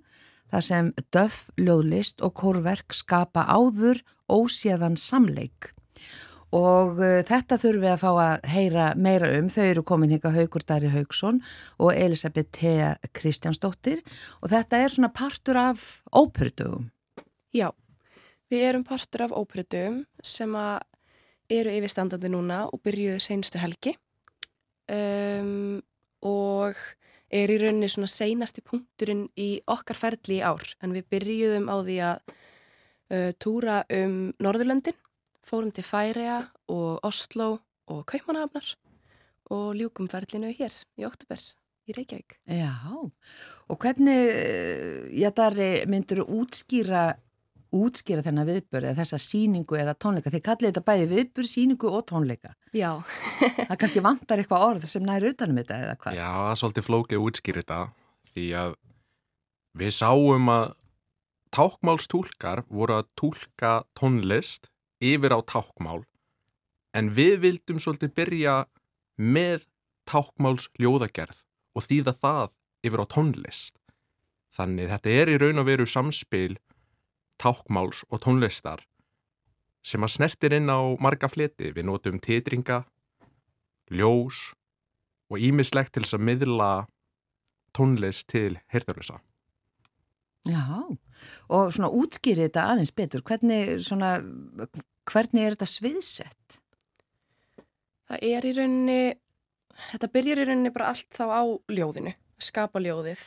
[0.55, 3.99] þar sem döf, ljóðlist og kórverk skapa áður
[4.31, 5.75] óséðan samleik
[6.55, 9.49] og uh, þetta þurfum við að fá að heyra meira um.
[9.51, 11.41] Þau eru komin hinga Haugur Dari Haugsson
[11.79, 14.05] og Elisabeth Thea Kristjánsdóttir
[14.43, 16.91] og þetta er svona partur af óperudögum.
[17.57, 17.71] Já,
[18.53, 20.55] við erum partur af óperudögum sem
[21.51, 23.95] eru yfirstandandi núna og byrjuðu senstu helgi
[24.91, 25.79] um,
[26.27, 26.79] og
[27.31, 31.77] er í rauninni svona seinasti punkturinn í okkar ferli í ár en við byrjuðum á
[31.87, 34.99] því að uh, túra um Norðurlöndin
[35.47, 36.41] fórum til Færiða
[36.73, 37.57] og Oslo
[37.87, 38.73] og Kaupmannhafnar
[39.55, 41.39] og ljúkum ferlinu hér í oktober
[41.87, 42.41] í Reykjavík.
[42.51, 42.75] Já,
[43.71, 44.19] og hvernig,
[45.15, 45.59] já þar
[45.91, 47.05] myndur þú útskýra,
[47.77, 52.03] útskýra þennan viðbörð eða þessa síningu eða tónleika, þið kallið þetta bæði viðbörð, síningu og
[52.11, 52.57] tónleika.
[52.75, 52.91] Já.
[53.69, 56.19] það kannski vantar eitthvað orð sem næri utanum þetta eða hvað?
[56.19, 57.81] Já, það er svolítið flókið útskýra þetta
[58.33, 58.77] því að
[59.77, 60.67] við sáum að
[61.55, 66.05] tákmálstúlkar voru að túlka tónlist yfir á tákmál
[66.97, 68.55] en við vildum svolítið byrja
[69.17, 69.67] með
[70.09, 71.43] tákmáls ljóðagerð
[71.77, 72.55] og þýða það
[72.87, 73.75] yfir á tónlist.
[74.57, 76.57] Þannig þetta er í raun og veru samspil
[77.43, 78.87] tákmáls og tónlistar
[79.87, 81.71] sem að snertir inn á marga fleti.
[81.71, 82.85] Við notum titringa,
[83.93, 84.57] ljós
[85.31, 86.71] og ímislegt til þess að miðla
[87.77, 89.21] tónlist til heyrðarlösa.
[90.47, 90.63] Já,
[91.51, 94.17] og svona útskýrið þetta aðeins betur, hvernig, svona,
[95.09, 96.59] hvernig er þetta sviðsett?
[98.07, 99.01] Það er í rauninni,
[99.89, 101.43] þetta byrjar í rauninni bara allt þá á
[101.75, 103.27] ljóðinu, skapa ljóðið.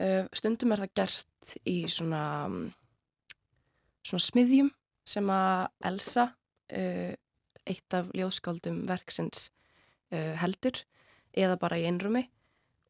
[0.00, 2.24] Uh, stundum er það gert í svona,
[4.06, 4.70] svona smiðjum
[5.06, 6.28] sem að Elsa,
[6.74, 7.12] uh,
[7.70, 9.50] eitt af ljóðskáldum verksins,
[10.10, 10.82] uh, heldur
[11.36, 12.24] eða bara í einrumi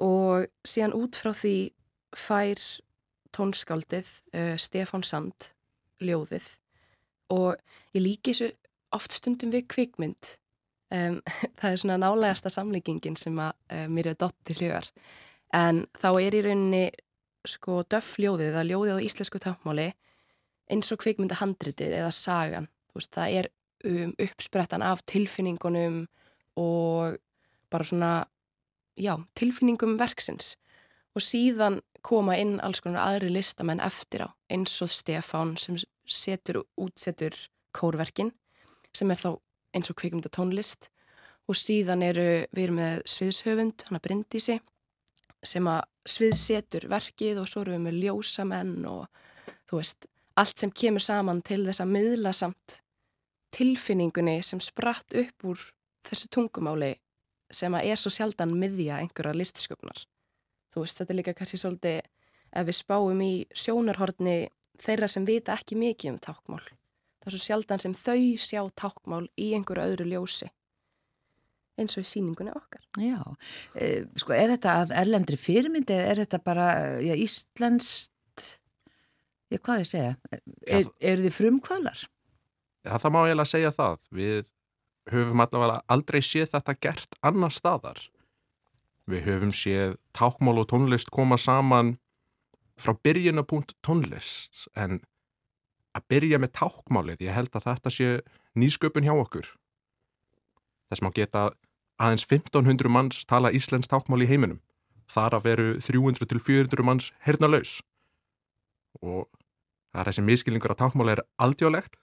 [0.00, 1.56] og síðan út frá því
[2.16, 2.62] fær
[3.36, 5.52] tónskáldið uh, Stefán Sand,
[6.02, 6.48] ljóðið.
[7.30, 7.56] Og
[7.94, 8.52] ég líki þessu
[8.96, 10.36] oft stundum við kvikmynd.
[10.90, 11.20] Um,
[11.60, 14.90] það er svona nálegasta samlíkingin sem að uh, mér er dott til hljóðar
[15.56, 16.84] en þá er í rauninni
[17.48, 19.88] sko döfljóðið eða ljóðið á íslensku tápmáli
[20.70, 22.68] eins og kvikmynda handritið eða sagan.
[22.94, 23.48] Veist, það er
[23.88, 26.04] um, uppsprettan af tilfinningunum
[26.60, 27.16] og
[27.70, 28.12] bara svona
[28.98, 30.54] já, tilfinningum verksins.
[31.16, 36.64] Og síðan koma inn alls konar aðri listamenn eftir á eins og Stefán sem setur
[36.80, 37.36] útsetur
[37.76, 38.32] kórverkin
[38.96, 39.30] sem er þá
[39.76, 40.90] eins og kvikmynda tónlist
[41.50, 44.58] og síðan eru við erum með sviðshöfund, hann að Bryndísi
[45.46, 49.06] sem að sviðsetur verkið og svo eru við með ljósamenn og
[49.70, 50.06] þú veist,
[50.38, 52.80] allt sem kemur saman til þess að miðla samt
[53.54, 55.62] tilfinningunni sem spratt upp úr
[56.06, 56.94] þessu tungumáli
[57.50, 60.04] sem að er svo sjaldan miðja einhverja listsköpnar
[60.74, 62.00] þú veist, þetta er líka kannski svolítið
[62.50, 64.36] ef við spáum í sjónarhorni
[64.80, 66.62] þeirra sem vita ekki mikið um tákmál.
[67.20, 70.48] Það er svo sjaldan sem þau sjá tákmál í einhverju öðru ljósi
[71.80, 72.82] eins og í síningunni okkar.
[73.00, 73.20] Já,
[73.78, 76.68] e, sko er þetta að erlendri fyrirmyndi eða er þetta bara
[77.00, 78.46] já, íslenskt,
[79.48, 80.14] já hvað ég segja,
[80.66, 82.06] er, eru þið frumkvölar?
[82.86, 84.08] Já, það má ég alveg segja það.
[84.20, 84.52] Við
[85.10, 88.00] höfum allavega aldrei séð þetta gert annar staðar.
[89.10, 91.96] Við höfum séð tákmál og tónlist koma saman
[92.78, 95.00] frá byrjunapunkt tónlist en
[95.96, 98.10] að byrja með tákmálið, ég held að þetta sé
[98.54, 99.48] nýsköpun hjá okkur.
[100.90, 101.50] Þess má geta
[102.00, 104.62] aðeins 1500 manns tala Íslands tákmál í heiminum.
[105.10, 107.80] Þar að veru 300-400 manns herna laus.
[109.02, 109.26] Og
[109.90, 111.98] það er þessi miskilningur að tákmál er aldjálegt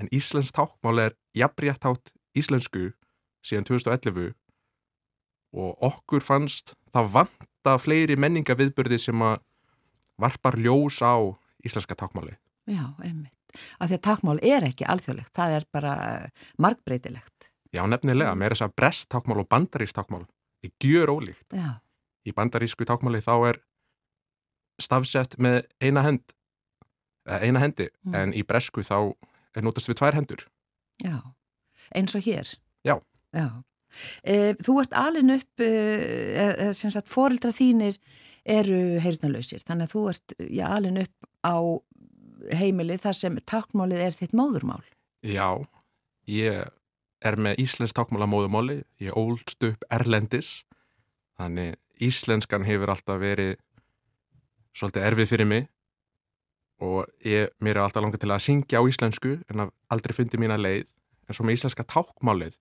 [0.00, 2.92] en Íslands tákmál er jafnrétt átt íslensku
[3.44, 4.32] síðan 2011
[5.56, 9.40] og okkur fannst það vanta fleiri menningaviðbörði sem að
[10.18, 11.16] varpar ljós á
[11.64, 12.36] íslenska takmáli.
[12.68, 13.34] Já, einmitt.
[13.80, 15.92] Af því að takmál er ekki alþjóðlegt, það er bara
[16.60, 17.48] markbreytilegt.
[17.72, 20.24] Já, nefnilega, með þess að brest takmál og bandarísk takmál
[20.64, 21.48] er gjör ólíkt.
[21.52, 21.80] Já.
[22.28, 23.60] Í bandarísku takmáli þá er
[24.82, 26.34] stafsett með eina hend,
[27.24, 28.14] eina hendi, mm.
[28.14, 29.14] en í bresku þá
[29.56, 30.44] er notast við tvær hendur.
[31.04, 31.18] Já.
[31.94, 32.48] eins og hér?
[32.84, 32.98] Já.
[33.32, 33.48] Já.
[34.22, 37.98] E, þú ert alin upp, eða sem sagt, fórildra þínir
[38.48, 41.56] eru heyrnalöysir, þannig að þú ert já, alin upp á
[42.54, 44.82] heimili þar sem takkmálið er þitt móðurmál.
[45.26, 45.58] Já,
[46.30, 46.68] ég
[47.18, 50.62] er með íslensk takkmála móðurmáli, ég ólst upp erlendis,
[51.38, 53.56] þannig íslenskan hefur alltaf verið
[54.76, 55.66] svolítið erfið fyrir mig
[56.84, 60.38] og ég, mér er alltaf langað til að syngja á íslensku en að aldrei fundi
[60.38, 62.54] mína leið en svo með íslenska tákmálið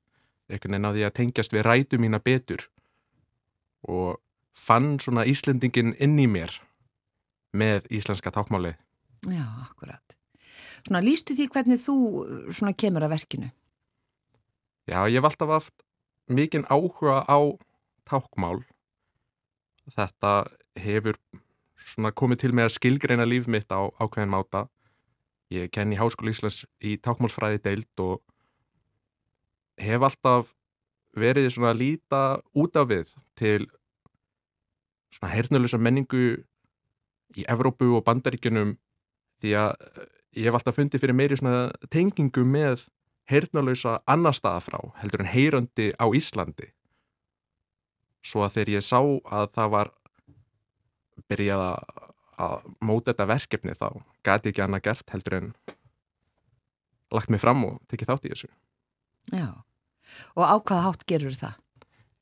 [0.47, 2.67] einhvern veginn á því að tengjast við rætu mína betur
[3.88, 4.19] og
[4.57, 6.53] fann svona Íslendingin inn í mér
[7.57, 8.77] með íslenska tákmálið.
[9.27, 10.17] Já, akkurat.
[10.86, 11.97] Svona lístu því hvernig þú
[12.55, 13.49] svona kemur að verkinu?
[14.88, 15.86] Já, ég hef alltaf haft
[16.31, 17.39] mikinn áhuga á
[18.07, 18.63] tákmál.
[19.91, 20.47] Þetta
[20.79, 21.19] hefur
[21.79, 24.67] svona komið til með að skilgreina líf mitt á ákveðin máta.
[25.51, 28.21] Ég kenni Háskóli Íslands í tákmálsfræði deilt og
[29.82, 30.54] hef alltaf
[31.18, 32.22] verið svona að líta
[32.58, 33.68] út af við til
[35.13, 36.24] svona hernulegsa menningu
[37.38, 38.76] í Evrópu og bandaríkunum
[39.42, 39.74] því að
[40.38, 42.88] ég hef alltaf fundið fyrir meiri svona tengingu með
[43.28, 46.72] hernuleysa annar staða frá heldur en heyrandi á Íslandi
[48.26, 49.92] svo að þegar ég sá að það var
[51.28, 51.63] byrjað
[52.38, 53.88] að móta þetta verkefni þá
[54.26, 55.50] gæti ekki annað gert heldur en
[57.13, 58.50] lagt mig fram og tekið þátt í þessu.
[59.34, 59.50] Já,
[60.36, 61.56] og á hvaða hátt gerur það?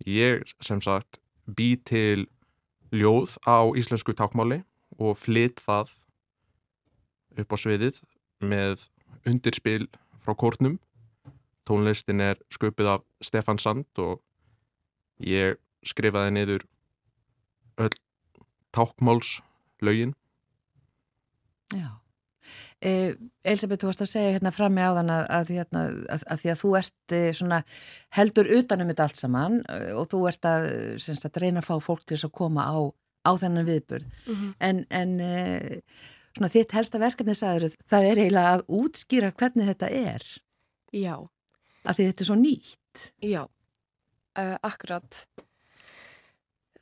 [0.05, 2.27] Ég sem sagt bý til
[2.95, 4.63] ljóð á íslensku tákmáli
[4.99, 5.91] og flytt það
[7.41, 8.01] upp á sviðið
[8.43, 8.87] með
[9.27, 9.87] undirspil
[10.23, 10.79] frá kórnum.
[11.65, 14.21] Tónlistin er sköpið af Stefan Sand og
[15.19, 16.65] ég skrifaði niður
[17.81, 17.95] öll
[18.75, 20.13] tákmálslaugin.
[21.73, 22.04] Já.
[22.81, 23.13] Eh,
[23.45, 25.83] Elisabeth, þú varst að segja hérna fram með áðan að, að, hérna,
[26.15, 27.61] að, að því að þú ert eh, svona
[28.17, 30.67] heldur utanum þetta allt saman eh, og þú ert að,
[31.05, 32.77] semst, að reyna að fá fólk til þess að koma á,
[33.25, 34.11] á þennan viðburð.
[34.25, 34.53] Mm -hmm.
[34.69, 35.79] En, en eh,
[36.35, 40.29] svona þitt helsta verkefni sagður, það er eiginlega að útskýra hvernig þetta er.
[40.91, 41.15] Já.
[41.85, 43.09] Að því þetta er svo nýtt.
[43.21, 43.43] Já,
[44.39, 45.25] uh, akkurat.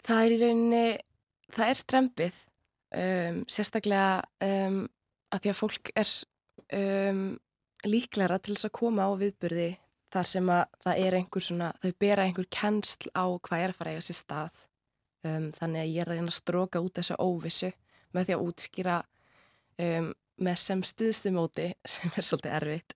[0.04, 0.86] Það er í rauninni
[1.54, 2.39] það er strempið
[2.97, 4.10] um, sérstaklega
[4.47, 4.84] um,
[5.34, 6.12] að því að fólk er
[6.78, 7.24] um,
[7.88, 9.69] líklæra til þess að koma á viðburði
[10.13, 13.80] þar sem að það er einhver svona, þau bera einhver kennsl á hvað er að
[13.80, 14.60] fara í þessi stað.
[15.24, 17.72] Um, þannig að ég er að reyna að stróka út þessu óvissu
[18.13, 18.98] með því að útskýra
[19.86, 20.12] um,
[20.43, 22.96] með sem stuðstu móti sem er svolítið erfitt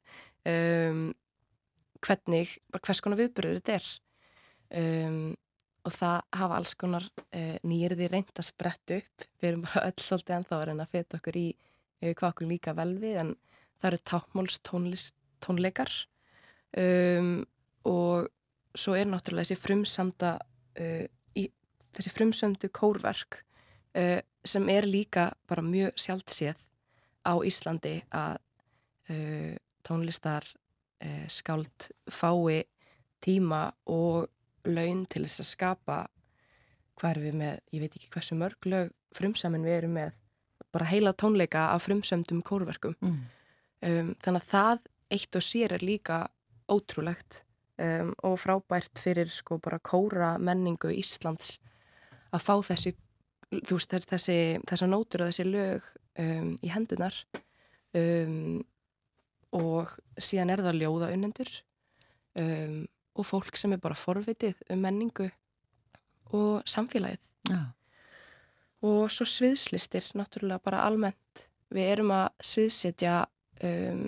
[0.51, 1.01] um,
[2.03, 3.91] hvernig, hvers konar viðburður þetta er.
[5.87, 9.27] Og það hafa alls konar uh, nýjirði reynd að spretta upp.
[9.39, 11.47] Við erum bara öll svolítið en þá er en að feta okkur í
[12.01, 13.33] hvað okkur líka vel við en
[13.81, 14.59] það eru tápmáls
[15.43, 15.91] tónleikar.
[16.77, 17.45] Um,
[17.87, 18.27] og
[18.77, 21.05] svo er náttúrulega þessi frumsamda uh,
[21.37, 21.47] í,
[21.95, 23.43] þessi frumsöndu kórverk
[24.45, 26.59] sem er líka bara mjög sjálfséð
[27.25, 28.35] á Íslandi að
[29.81, 30.45] tónlistar
[31.33, 32.59] skáld fái
[33.25, 34.27] tíma og
[34.69, 35.97] laun til þess að skapa
[36.97, 40.15] hvað er við með, ég veit ekki hversu mörg lög frumsamin við erum með
[40.77, 43.17] bara heila tónleika af frumsöndum kórverkum mm.
[43.89, 44.85] um, þannig að það
[45.17, 46.21] eitt og sér er líka
[46.69, 47.41] ótrúlegt
[47.81, 51.57] um, og frábært fyrir sko bara kóra menningu Íslands
[52.35, 52.93] að fá þessi
[53.47, 55.85] þú veist þessi, þessa nótur og þessi lög
[56.19, 57.15] um, í hendunar
[57.95, 58.59] um,
[59.55, 61.51] og síðan er það ljóða unnendur
[62.41, 62.83] um,
[63.17, 65.29] og fólk sem er bara forvitið um menningu
[66.35, 67.23] og samfélagið.
[67.47, 67.61] Já.
[68.87, 71.47] Og svo sviðslistir, náttúrulega bara almennt.
[71.73, 73.15] Við erum að sviðsetja
[73.67, 74.05] um,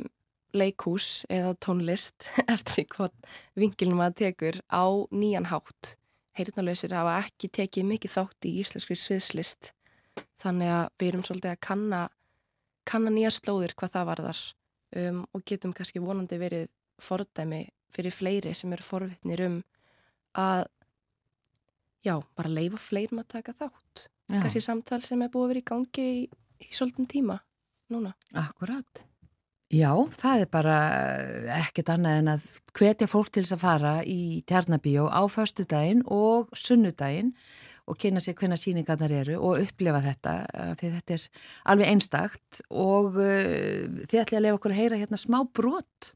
[0.56, 3.16] leikús eða tónlist eftir hvað
[3.60, 5.96] vingilnum að tekur á nýjan hátt.
[6.40, 9.74] Heyrðanlausir hafa ekki tekið mikið þátt í íslenskri sviðslist
[10.40, 12.02] þannig að við erum svolítið að kanna,
[12.88, 14.44] kanna nýja slóðir hvað það varðar
[15.02, 16.70] um, og getum kannski vonandi verið
[17.04, 17.66] fordæmi
[17.96, 19.60] fyrir fleiri sem eru forvittnir um
[20.40, 20.66] að
[22.06, 24.40] já, bara leifa fleirum að taka þátt já.
[24.40, 26.26] kannski samtal sem er búið að vera í gangi í,
[26.66, 27.40] í svolítum tíma
[27.90, 28.14] núna.
[28.38, 29.06] Akkurat.
[29.70, 30.76] Já, það er bara
[31.60, 36.50] ekkert annað en að hvetja fólk til þess að fara í Tjarnabíó á förstudaginn og
[36.58, 37.36] sunnudaginn
[37.90, 40.34] og kynna sér hvenna síningarnar eru og upplefa þetta
[40.80, 41.28] því þetta er
[41.74, 46.12] alveg einstakt og uh, þið ætla að lefa okkur að heyra hérna smá brot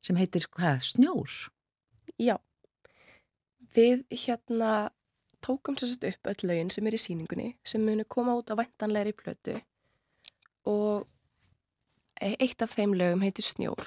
[0.00, 1.36] sem heitir hvað, snjór?
[2.16, 2.38] Já,
[3.76, 4.90] við hérna
[5.44, 9.14] tókum sérstaklega upp öll lögin sem er í síningunni sem muni koma út á væntanleiri
[9.16, 9.56] plötu
[10.68, 11.06] og
[12.20, 13.86] eitt af þeim lögum heitir Snjór.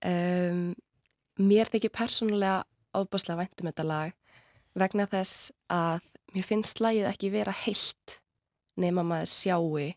[0.00, 0.72] Um,
[1.36, 2.64] mér þykir persónulega
[2.96, 4.14] ábáslega væntum þetta lag
[4.78, 8.20] vegna þess að mér finnst lagið ekki vera heilt
[8.80, 9.90] nema maður sjáu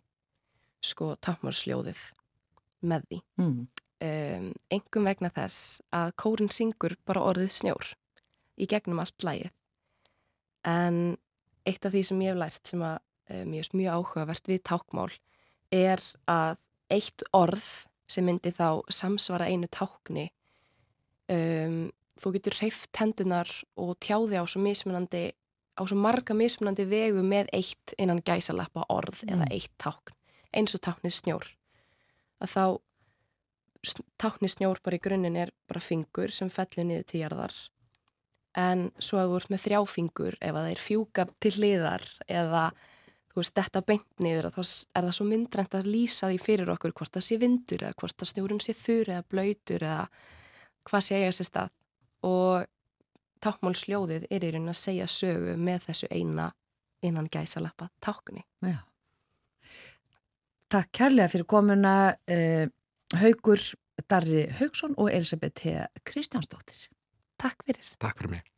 [0.84, 2.02] sko tappmórsljóðið
[2.84, 3.20] með því.
[3.40, 3.60] Mm.
[4.04, 7.94] Um, engum vegna þess að kórin syngur bara orðið snjór
[8.60, 9.54] í gegnum allt lagið.
[10.68, 11.18] En
[11.68, 13.00] eitt af því sem ég hef lært sem að
[13.34, 15.12] ég er mjög áhugavert við tákmál
[15.74, 16.58] er að
[16.94, 17.66] eitt orð
[18.10, 20.28] sem myndi þá samsvara einu tákni
[21.32, 21.88] um,
[22.20, 23.50] þú getur hreift hendunar
[23.80, 25.32] og tjáði á svo mismunandi
[25.74, 29.34] á svo marga mismunandi vegu með eitt innan gæsalappa orð mm.
[29.34, 30.14] eða eitt tákn,
[30.54, 31.48] eins og táknið snjór
[32.44, 32.66] að þá
[34.22, 37.56] táknið snjór bara í grunninn er bara fingur sem fellir niður til jarðar
[38.60, 42.64] en svo að þú ert með þrjáfingur ef að það er fjúka til liðar eða
[43.34, 46.94] þú veist, þetta beint niður þá er það svo myndrænt að lýsa því fyrir okkur
[47.00, 50.06] hvort það sé vindur eða hvort það snjórun sé þurr eða blöytur eða
[50.90, 51.74] hvað sé ég að sé stað
[52.30, 52.70] og
[53.44, 56.52] tákmálsljóðið er í raunin að segja sögu með þessu eina
[57.04, 58.46] innan gæsalappa tákni.
[58.64, 58.80] Já.
[60.72, 62.66] Takk kærlega fyrir komuna uh,
[63.20, 63.62] Haugur
[64.10, 65.68] Darri Haugsson og Elisabeth.
[66.08, 66.88] Kristjánsdóttir.
[67.38, 67.94] Takk fyrir.
[68.00, 68.54] Takk fyrir mig.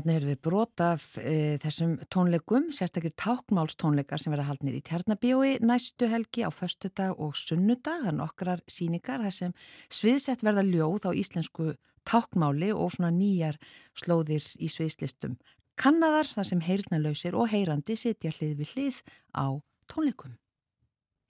[0.00, 6.08] Þannig er við brotaf e, þessum tónleikum, sérstaklega tákmálstónleikar sem verða haldnir í Tjarnabíói næstu
[6.08, 9.54] helgi á föstudag og sunnudag, það er nokkrar síningar þar sem
[9.92, 11.74] sviðsett verða ljóð á íslensku
[12.08, 13.60] tákmáli og svona nýjar
[14.00, 15.36] slóðir í sviðslistum.
[15.80, 19.02] Kannadar þar sem heyrnalausir og heyrandi sitja hlið við hlið
[19.36, 19.46] á
[19.92, 20.36] tónleikum.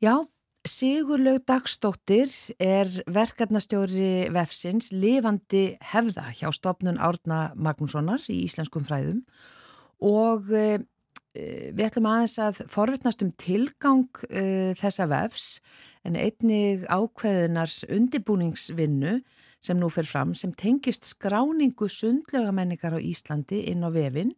[0.01, 0.15] Já,
[0.69, 2.29] Sigurlaug Dagstóttir
[2.61, 9.23] er verkefnastjóri vefsins lifandi hefða hjá stopnun Árna Magnússonar í Íslenskum fræðum.
[10.05, 10.83] Og e,
[11.73, 15.49] við ætlum aðeins að forvittnast um tilgang e, þessa vefs
[16.05, 19.23] en einnig ákveðinars undibúningsvinnu
[19.65, 24.37] sem nú fer fram sem tengist skráningu sundlegamenningar á Íslandi inn á vefin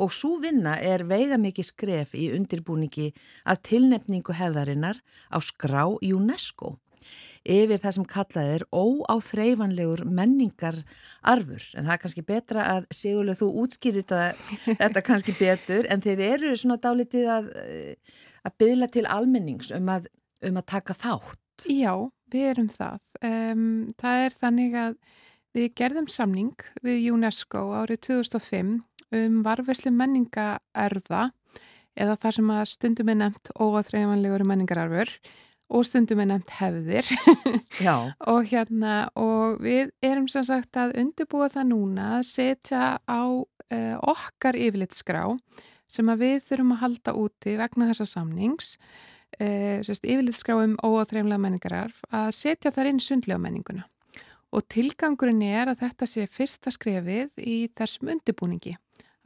[0.00, 3.10] og svo vinna er veiga mikið skref í undirbúningi
[3.44, 6.78] að tilnefningu hefðarinnar á skrá UNESCO
[7.48, 10.82] yfir það sem kallað er óáþreifanlegur menningar
[11.22, 14.06] arfur en það er kannski betra að Sigurlega þú útskýrir
[14.82, 17.50] þetta kannski betur en þeir eru svona dálitið að,
[18.44, 20.10] að byðla til almennings um að,
[20.44, 21.40] um að taka þátt.
[21.68, 21.94] Já,
[22.32, 23.00] við erum það.
[23.24, 23.64] Um,
[24.00, 24.94] það er þannig að
[25.56, 28.76] við gerðum samning við UNESCO árið 2005
[29.16, 31.28] um varfeslu menningaerða
[31.98, 35.14] eða þar sem að stundum er nefnt óaþreifanlegur menningararfur
[35.70, 37.10] og stundum er nefnt hefðir.
[38.32, 43.96] Og hérna og við erum sem sagt að undirbúa það núna að setja á uh,
[44.00, 45.22] okkar yfirlitskrá
[45.90, 48.74] sem að við þurfum að halda úti vegna þessa samnings
[49.38, 53.86] uh, yfirlitskrá um óaþreifanlega menningararf að setja þar inn sundlega menninguna.
[54.50, 58.74] Og tilgangurinn er að þetta sé fyrsta skrefið í þessum undirbúningi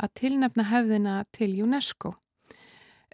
[0.02, 2.14] að tilnefna hefðina til UNESCO.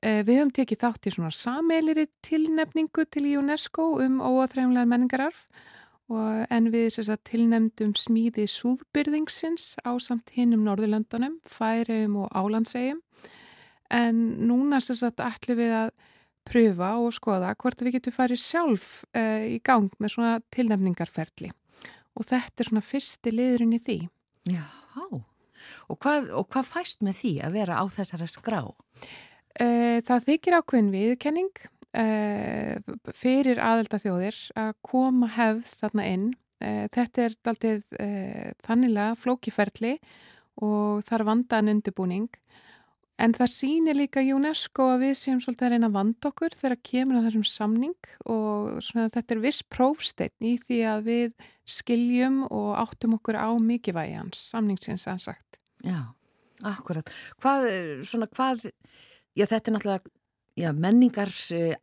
[0.03, 5.47] Eh, við höfum tekið þátt í svona sameiliri tilnefningu til UNESCO um óaþræfumlega menningararf
[6.11, 12.99] en við tilnefndum smíði súðbyrðingsins á samt hinnum Norðurlöndunum, Færiðum og Álandsegjum
[13.91, 14.19] en
[14.49, 15.93] núna sagt, ætlum við að
[16.51, 21.53] pröfa og skoða hvort við getum farið sjálf uh, í gang með svona tilnefningarferli
[22.19, 23.99] og þetta er svona fyrsti liðurinn í því.
[24.51, 24.67] Já,
[25.89, 28.63] og hvað, og hvað fæst með því að vera á þessara skrá?
[29.61, 32.75] Uh, það þykir ákveðin viðkenning uh,
[33.17, 36.31] fyrir aðelda þjóðir að koma hefð þarna inn.
[36.61, 37.71] Þetta er aldrei
[38.67, 39.95] þannilega flókiferli
[40.61, 42.27] og þar vandaðan undirbúning
[43.21, 46.81] En það sýnir líka UNESCO að við séum svolítið að reyna að vanda okkur þegar
[46.89, 52.71] kemur á þessum samning og þetta er viss prófsteinn í því að við skiljum og
[52.81, 55.61] áttum okkur á mikilvægi hans, samningsins að sagt.
[55.85, 56.01] Já,
[56.73, 57.13] akkurat.
[57.43, 57.69] Hvað,
[58.09, 58.71] svona hvað,
[59.37, 60.17] já þetta er náttúrulega
[60.61, 61.33] já, menningar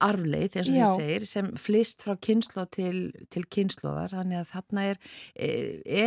[0.04, 4.86] arfleith eins og þið segir sem flist frá kynslo til, til kynsloðar, þannig að þarna
[4.92, 5.02] er,
[5.36, 5.50] e,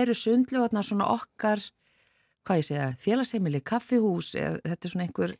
[0.01, 1.63] eru sundlu svona okkar
[2.47, 5.35] hvað ég segja, félagseimili, kaffihús eða þetta er svona einhver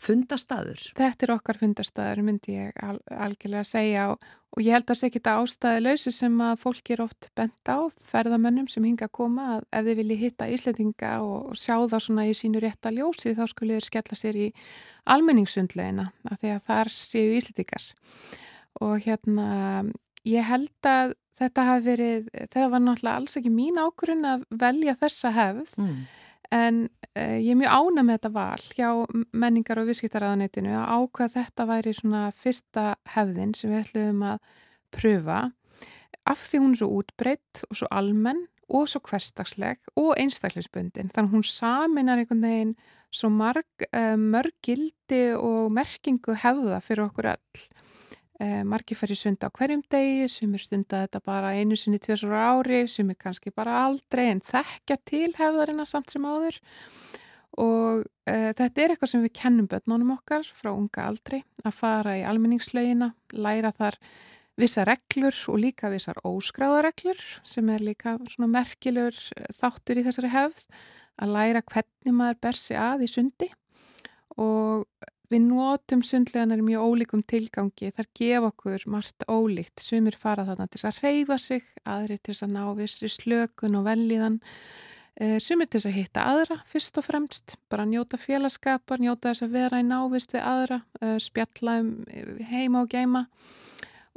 [0.00, 0.80] fundastadur?
[0.96, 4.24] Þetta er okkar fundastadur myndi ég al algjörlega segja og,
[4.54, 7.28] og ég held að það sé ekki þetta ástæði lausu sem að fólki er oft
[7.36, 7.78] bent á
[8.08, 12.04] ferðamönnum sem hinga að koma að ef þið vilji hitta Íslandinga og, og sjá það
[12.06, 14.50] svona í sínu rétta ljósi þá skulle þið skella sér í
[15.16, 17.90] almenningssundlegina af því að þar séu Íslandingar
[18.80, 19.50] og hérna
[20.28, 24.96] ég held að þetta hafi verið, þetta var náttúrulega alls ekki mín ákurinn að velja
[25.00, 25.76] þessa hefð.
[25.80, 26.00] Mm
[26.54, 28.90] en uh, ég er mjög ána með þetta val hjá
[29.32, 34.38] menningar og viðskiptaraðanetinu að ákveða þetta væri svona fyrsta hefðin sem við ætlum að
[34.94, 35.40] pröfa.
[36.26, 41.34] Af því hún er svo útbreytt og svo almenn og svo hverstagsleg og einstaklisbundin þannig
[41.34, 42.74] hún saminar einhvern veginn
[43.10, 47.64] svo marg, uh, mörg gildi og merkingu hefða fyrir okkur öll
[48.40, 51.98] Eh, margi fær í sunda á hverjum degi, sem er stunda þetta bara einu sinni
[52.00, 56.56] tjóðsóra ári, sem er kannski bara aldrei en þekkja til hefðarina samt sem áður.
[57.60, 62.16] Og eh, þetta er eitthvað sem við kennum börnunum okkar frá unga aldrei að fara
[62.16, 64.00] í almenningslaugina, læra þar
[64.60, 70.32] vissa reglur og líka vissar óskráðareglur sem er líka svona merkilegur eh, þáttur í þessari
[70.32, 70.64] hefð
[71.20, 73.52] að læra hvernig maður ber sig að í sundi.
[74.40, 74.88] Og
[75.30, 80.80] Við nótum sundleganar mjög ólíkum tilgangi, þar gefa okkur margt ólíkt, sumir fara þarna til
[80.88, 84.40] að reyfa sig, aðri til að ná vissri slökun og velliðan,
[85.22, 89.54] eh, sumir til að hitta aðra fyrst og fremst, bara njóta félagskapar, njóta þess að
[89.54, 93.28] vera í návist við aðra, eh, spjalla um eh, heima og geima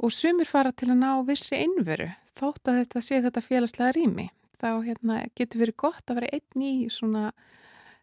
[0.02, 4.30] og sumir fara til að ná vissri innveru, þótt að þetta sé þetta félagslega rými.
[4.58, 7.30] Þá hérna, getur verið gott að vera einn í svona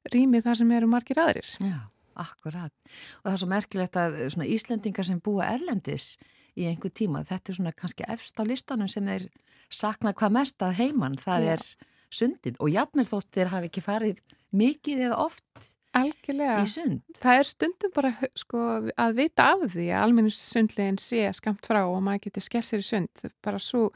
[0.08, 1.58] rými þar sem eru margir aðrir.
[1.60, 1.91] Já.
[2.20, 2.74] Akkurat.
[3.22, 6.18] Og það er svo merkilegt að svona Íslendingar sem búa erlendis
[6.60, 9.30] í einhver tíma, þetta er svona kannski efst á listanum sem þeir
[9.72, 11.52] sakna hvað mest að heimann, það Já.
[11.56, 14.20] er sundin og jafnir þótt þeir hafi ekki farið
[14.52, 16.60] mikið eða oft Algjörlega.
[16.64, 17.02] í sund.
[17.20, 18.60] Það er stundum bara sko,
[18.96, 22.88] að vita af því að almenni sundlegin sé skamt frá og maður getur skessir í
[22.88, 23.90] sund, bara svo,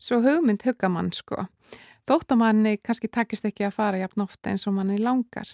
[0.00, 1.46] svo hugmynd hugamann sko.
[2.08, 5.48] Þótt að manni kannski takist ekki að fara jafn ofta eins og manni langar.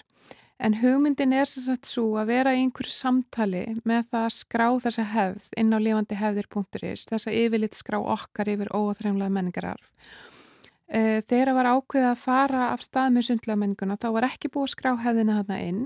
[0.60, 4.66] En hugmyndin er sem sagt svo að vera í einhverju samtali með það að skrá
[4.84, 9.88] þessa hefð inn á lifandihefðir.is, þessa yfirlitt skrá okkar yfir óþreimlega menningararf.
[10.90, 14.50] Eh, þegar það var ákveðið að fara af stað með sundlega menninguna þá var ekki
[14.50, 15.82] búið að skrá hefðina þarna inn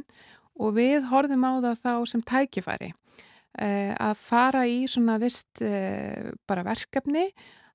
[0.57, 2.89] og við horfum á það þá sem tækifæri
[3.61, 7.27] eh, að fara í svona vist eh, bara verkefni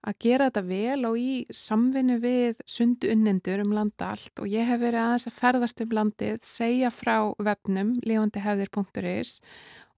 [0.07, 4.33] að gera þetta vel og í samvinnu við sundu unnendur um landa allt.
[4.39, 9.39] Og ég hef verið aðeins að ferðast um landið, segja frá vefnum lifandihefðir.is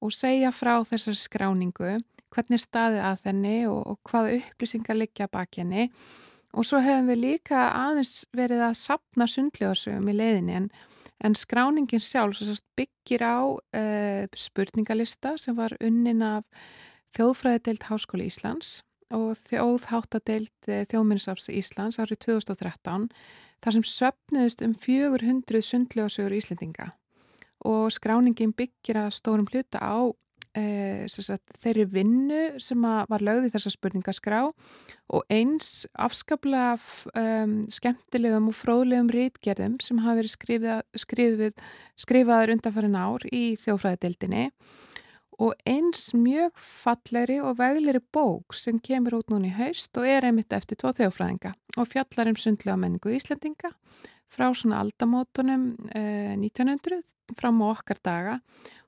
[0.02, 2.00] og segja frá þessar skráningu,
[2.34, 5.90] hvernig staðið að þenni og, og hvaða upplýsingar liggja bak henni.
[6.58, 10.70] Og svo hefum við líka aðeins verið að sapna sundljóðsögum í leiðinni en,
[11.24, 12.42] en skráningin sjálf
[12.76, 16.48] byggir á uh, spurningalista sem var unnin af
[17.12, 18.80] Þjóðfræðidelt Háskóli Íslands
[19.16, 23.10] og þjóðháttadeild eh, þjóðminnsafs Íslands árið 2013
[23.62, 26.92] þar sem söpnuðust um 400 sundlegasögur Íslendinga.
[27.68, 30.10] Og skráningin byggir að stórum hluta á
[30.58, 34.42] e, sagt, þeirri vinnu sem var lögð í þessa spurningaskrá
[35.12, 36.78] og eins afskaplega
[37.20, 41.66] um, skemmtilegum og fróðlegum rítgerðum sem hafa verið skrifað, skrifið,
[42.00, 44.48] skrifaður undanfærin ár í þjóðfræðadeildinni
[45.42, 50.28] og eins mjög falleri og vegleri bók sem kemur út núni í haust og er
[50.28, 53.72] einmitt eftir tvo þjófræðinga og fjallar um sundlega menningu Íslandinga
[54.32, 57.02] frá svona aldamótonum eh, 1900
[57.40, 58.40] fram á okkar daga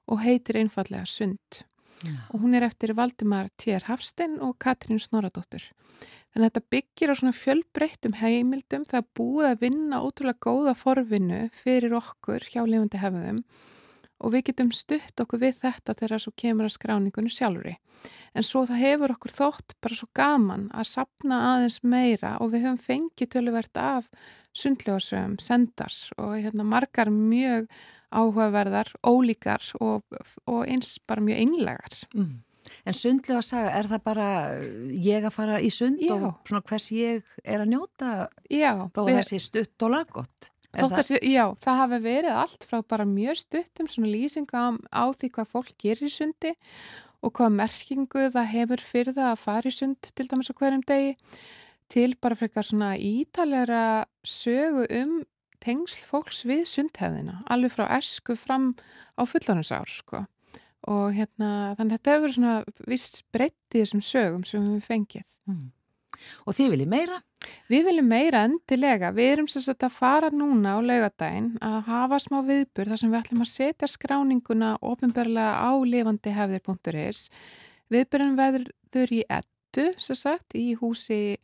[0.08, 1.64] og heitir einfallega Sund.
[2.04, 2.20] Já.
[2.36, 3.86] Og hún er eftir Valdimar T.R.
[3.88, 5.64] Hafstein og Katrín Snoradóttur.
[6.34, 11.46] Þannig að þetta byggir á svona fjölbreyttum heimildum, það búið að vinna ótrúlega góða forvinnu
[11.56, 13.44] fyrir okkur hjá lifandi hefðum
[14.24, 17.76] og við getum stutt okkur við þetta þegar svo kemur að skráningunum sjálfur í.
[18.34, 22.66] En svo það hefur okkur þótt bara svo gaman að sapna aðeins meira og við
[22.66, 24.08] höfum fengið töluvert af
[24.58, 27.70] sundljóðsögum, sendars og hérna margar mjög
[28.14, 30.04] áhugaverðar, ólíkar og,
[30.46, 32.02] og eins bara mjög einlegar.
[32.14, 32.42] Mm.
[32.88, 34.28] En sundlega að sagja, er það bara
[35.04, 36.14] ég að fara í sund Já.
[36.16, 38.14] og svona hvers ég er að njóta
[38.48, 39.18] Já, þó við...
[39.20, 40.53] þessi stutt og laggott?
[40.74, 41.20] Það...
[41.30, 45.74] Já, það hafi verið allt frá bara mjög stuttum svona lýsinga á því hvað fólk
[45.78, 46.54] gerir í sundi
[47.24, 50.82] og hvað merkingu það hefur fyrir það að fara í sund til dæmis á hverjum
[50.90, 51.14] degi
[51.94, 53.84] til bara frekar svona ítalega
[54.26, 55.14] sögu um
[55.64, 58.74] tengsl fólks við sundhefðina alveg frá esku fram
[59.16, 60.26] á fullónusár sko
[60.90, 62.58] og hérna þannig að þetta hefur svona
[62.90, 65.72] viss breyttið þessum sögum sem við fengið mm.
[66.48, 67.20] Og þið viljið meira?
[67.72, 69.12] Við viljum meira endilega.
[69.16, 73.20] Við erum svo að fara núna á laugadaginn að hafa smá viðbur þar sem við
[73.22, 77.28] ætlum að setja skráninguna ofinbarlega á lifandihefðir.is.
[77.94, 81.38] Viðburinn veður í ettu, sagt, í húsi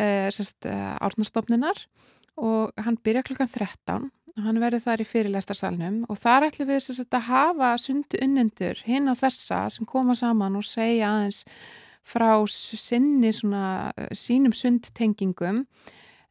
[0.00, 1.86] uh, uh, árnastofninar
[2.34, 6.80] og hann byrja klukkan 13 og hann verður þar í fyrirlestarsalnum og þar ætlum við
[6.88, 11.44] sagt, að hafa sundu unnendur hinn á þessa sem koma saman og segja aðeins
[12.04, 15.66] frá sinni svona, eh, sínum sundtengingum.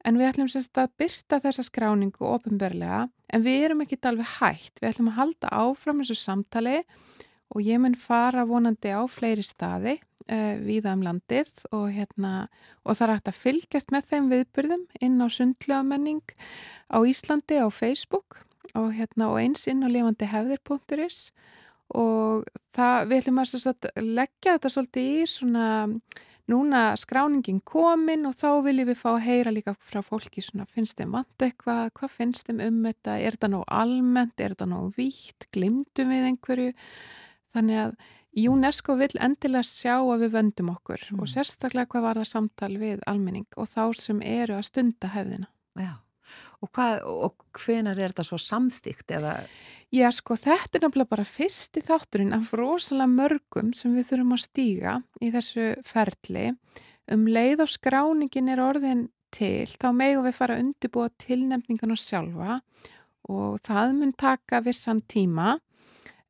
[0.06, 4.82] En við ætlum sérst að byrsta þessa skráningu ofinberlega en við erum ekki alveg hægt,
[4.82, 6.84] við ætlum að halda áfram þessu samtali
[7.56, 10.00] og ég mun fara vonandi á fleiri staði
[10.32, 12.48] uh, viða um landið og, hérna,
[12.84, 16.24] og það er hægt að fylgjast með þeim viðbyrðum inn á sundljámenning
[16.92, 18.44] á Íslandi á Facebook
[18.74, 21.30] og, hérna, og eins inn á levandihefðir.is
[21.94, 25.68] og það, við ætlum að leggja þetta svolítið í svona
[26.52, 30.98] núna skráningin komin og þá viljum við fá að heyra líka frá fólki svona finnst
[31.00, 34.98] þeim vant eitthvað, hvað finnst þeim um þetta, er þetta nóg almennt, er þetta nóg
[35.00, 36.74] vítt, glimtum við einhverju?
[37.54, 37.96] Þannig að
[38.50, 41.22] UNESCO vil endilega sjá að við vöndum okkur mm.
[41.22, 45.48] og sérstaklega hvað var það samtal við almenning og þá sem eru að stunda hefðina.
[45.80, 45.94] Já,
[46.62, 49.38] og, hvað, og hvenar er þetta svo samþygt eða?
[49.94, 54.46] Já, sko, þetta er náttúrulega bara fyrsti þátturinn af rosalega mörgum sem við þurfum að
[54.48, 56.48] stíga í þessu ferli.
[57.14, 62.02] Um leið og skráningin er orðin til, þá megum við fara að undirbúa tilnefningan og
[62.02, 62.60] sjálfa
[63.32, 65.58] og það mun taka vissan tíma.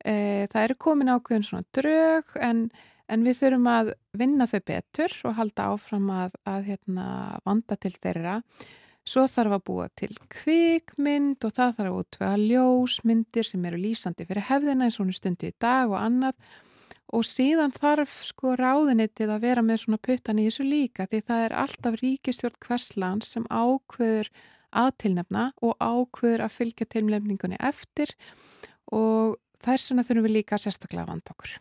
[0.04, 2.66] E, það eru komin ákveðin svona drög en,
[3.08, 7.06] en við þurfum að vinna þau betur og halda áfram að, að hérna,
[7.48, 8.40] vanda til þeirra.
[9.04, 14.24] Svo þarf að búa til kvikmynd og það þarf að útvega ljósmyndir sem eru lýsandi
[14.24, 16.38] fyrir hefðina eins og hún stundi í dag og annað
[17.14, 21.44] og síðan þarf sko ráðinitið að vera með svona puttan í þessu líka því það
[21.46, 24.30] er alltaf ríkistjórn hversland sem ákveður
[24.74, 28.14] aðtilnefna og ákveður að fylgja tilnefningunni eftir
[28.90, 31.52] og þess vegna þurfum við líka sérstaklega að vanda okkur.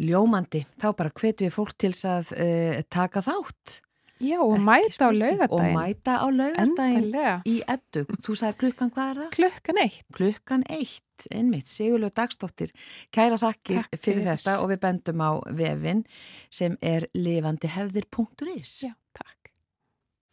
[0.00, 3.80] Ljómandi, þá bara hvetu við fólk til að uh, taka þátt
[4.20, 5.54] Já, og Ekki mæta á laugadaginn.
[5.56, 7.14] Og mæta á laugadaginn
[7.48, 8.04] í eddu.
[8.20, 9.30] Þú sagði klukkan hvað er það?
[9.36, 10.06] Klukkan eitt.
[10.12, 12.74] Klukkan eitt, einmitt, Sigurlega Dagstóttir.
[13.16, 16.04] Kæra þakkir Takk fyrir þetta og við bendum á vefin
[16.52, 18.74] sem er lifandihefðir.is.
[18.84, 19.52] Já, takk.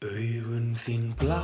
[0.03, 1.43] Augun þín blá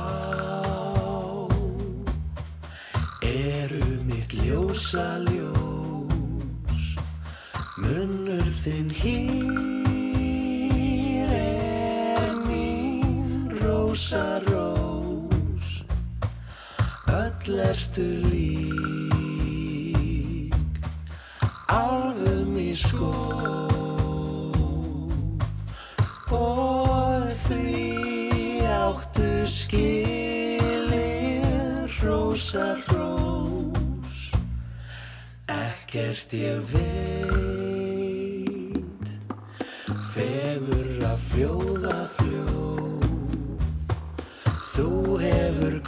[3.24, 6.84] eru mitt ljósa ljós
[7.80, 9.73] Munnur þinn hýr
[13.94, 15.84] rósa rós.
[17.06, 20.54] Öll ertu lík.
[21.66, 23.14] Álfum í skó.
[26.34, 29.86] Og því áttu skilir
[32.02, 34.34] rósa rós.
[35.46, 38.02] Ekkert ég veit.
[40.10, 42.13] Fegur að fljóða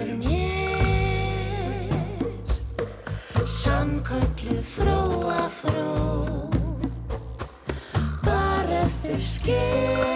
[0.00, 1.90] verður mér
[3.46, 6.38] Samkölluð fróa fró.
[8.24, 10.09] Bara eftir sker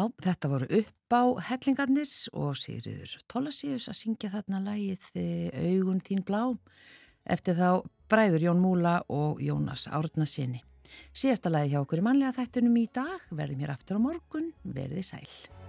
[0.00, 6.00] Já, þetta voru upp á hellingarnir og Sigriður Tólasíus að syngja þarna lagið eh, Augun
[6.00, 6.40] þín blá
[7.28, 10.64] eftir þá Bræður Jón Múla og Jónas Árnasinni.
[11.12, 15.04] Síðasta lagi hjá okkur í manlega þættunum í dag, verðum hér aftur á morgun, verði
[15.04, 15.59] sæl.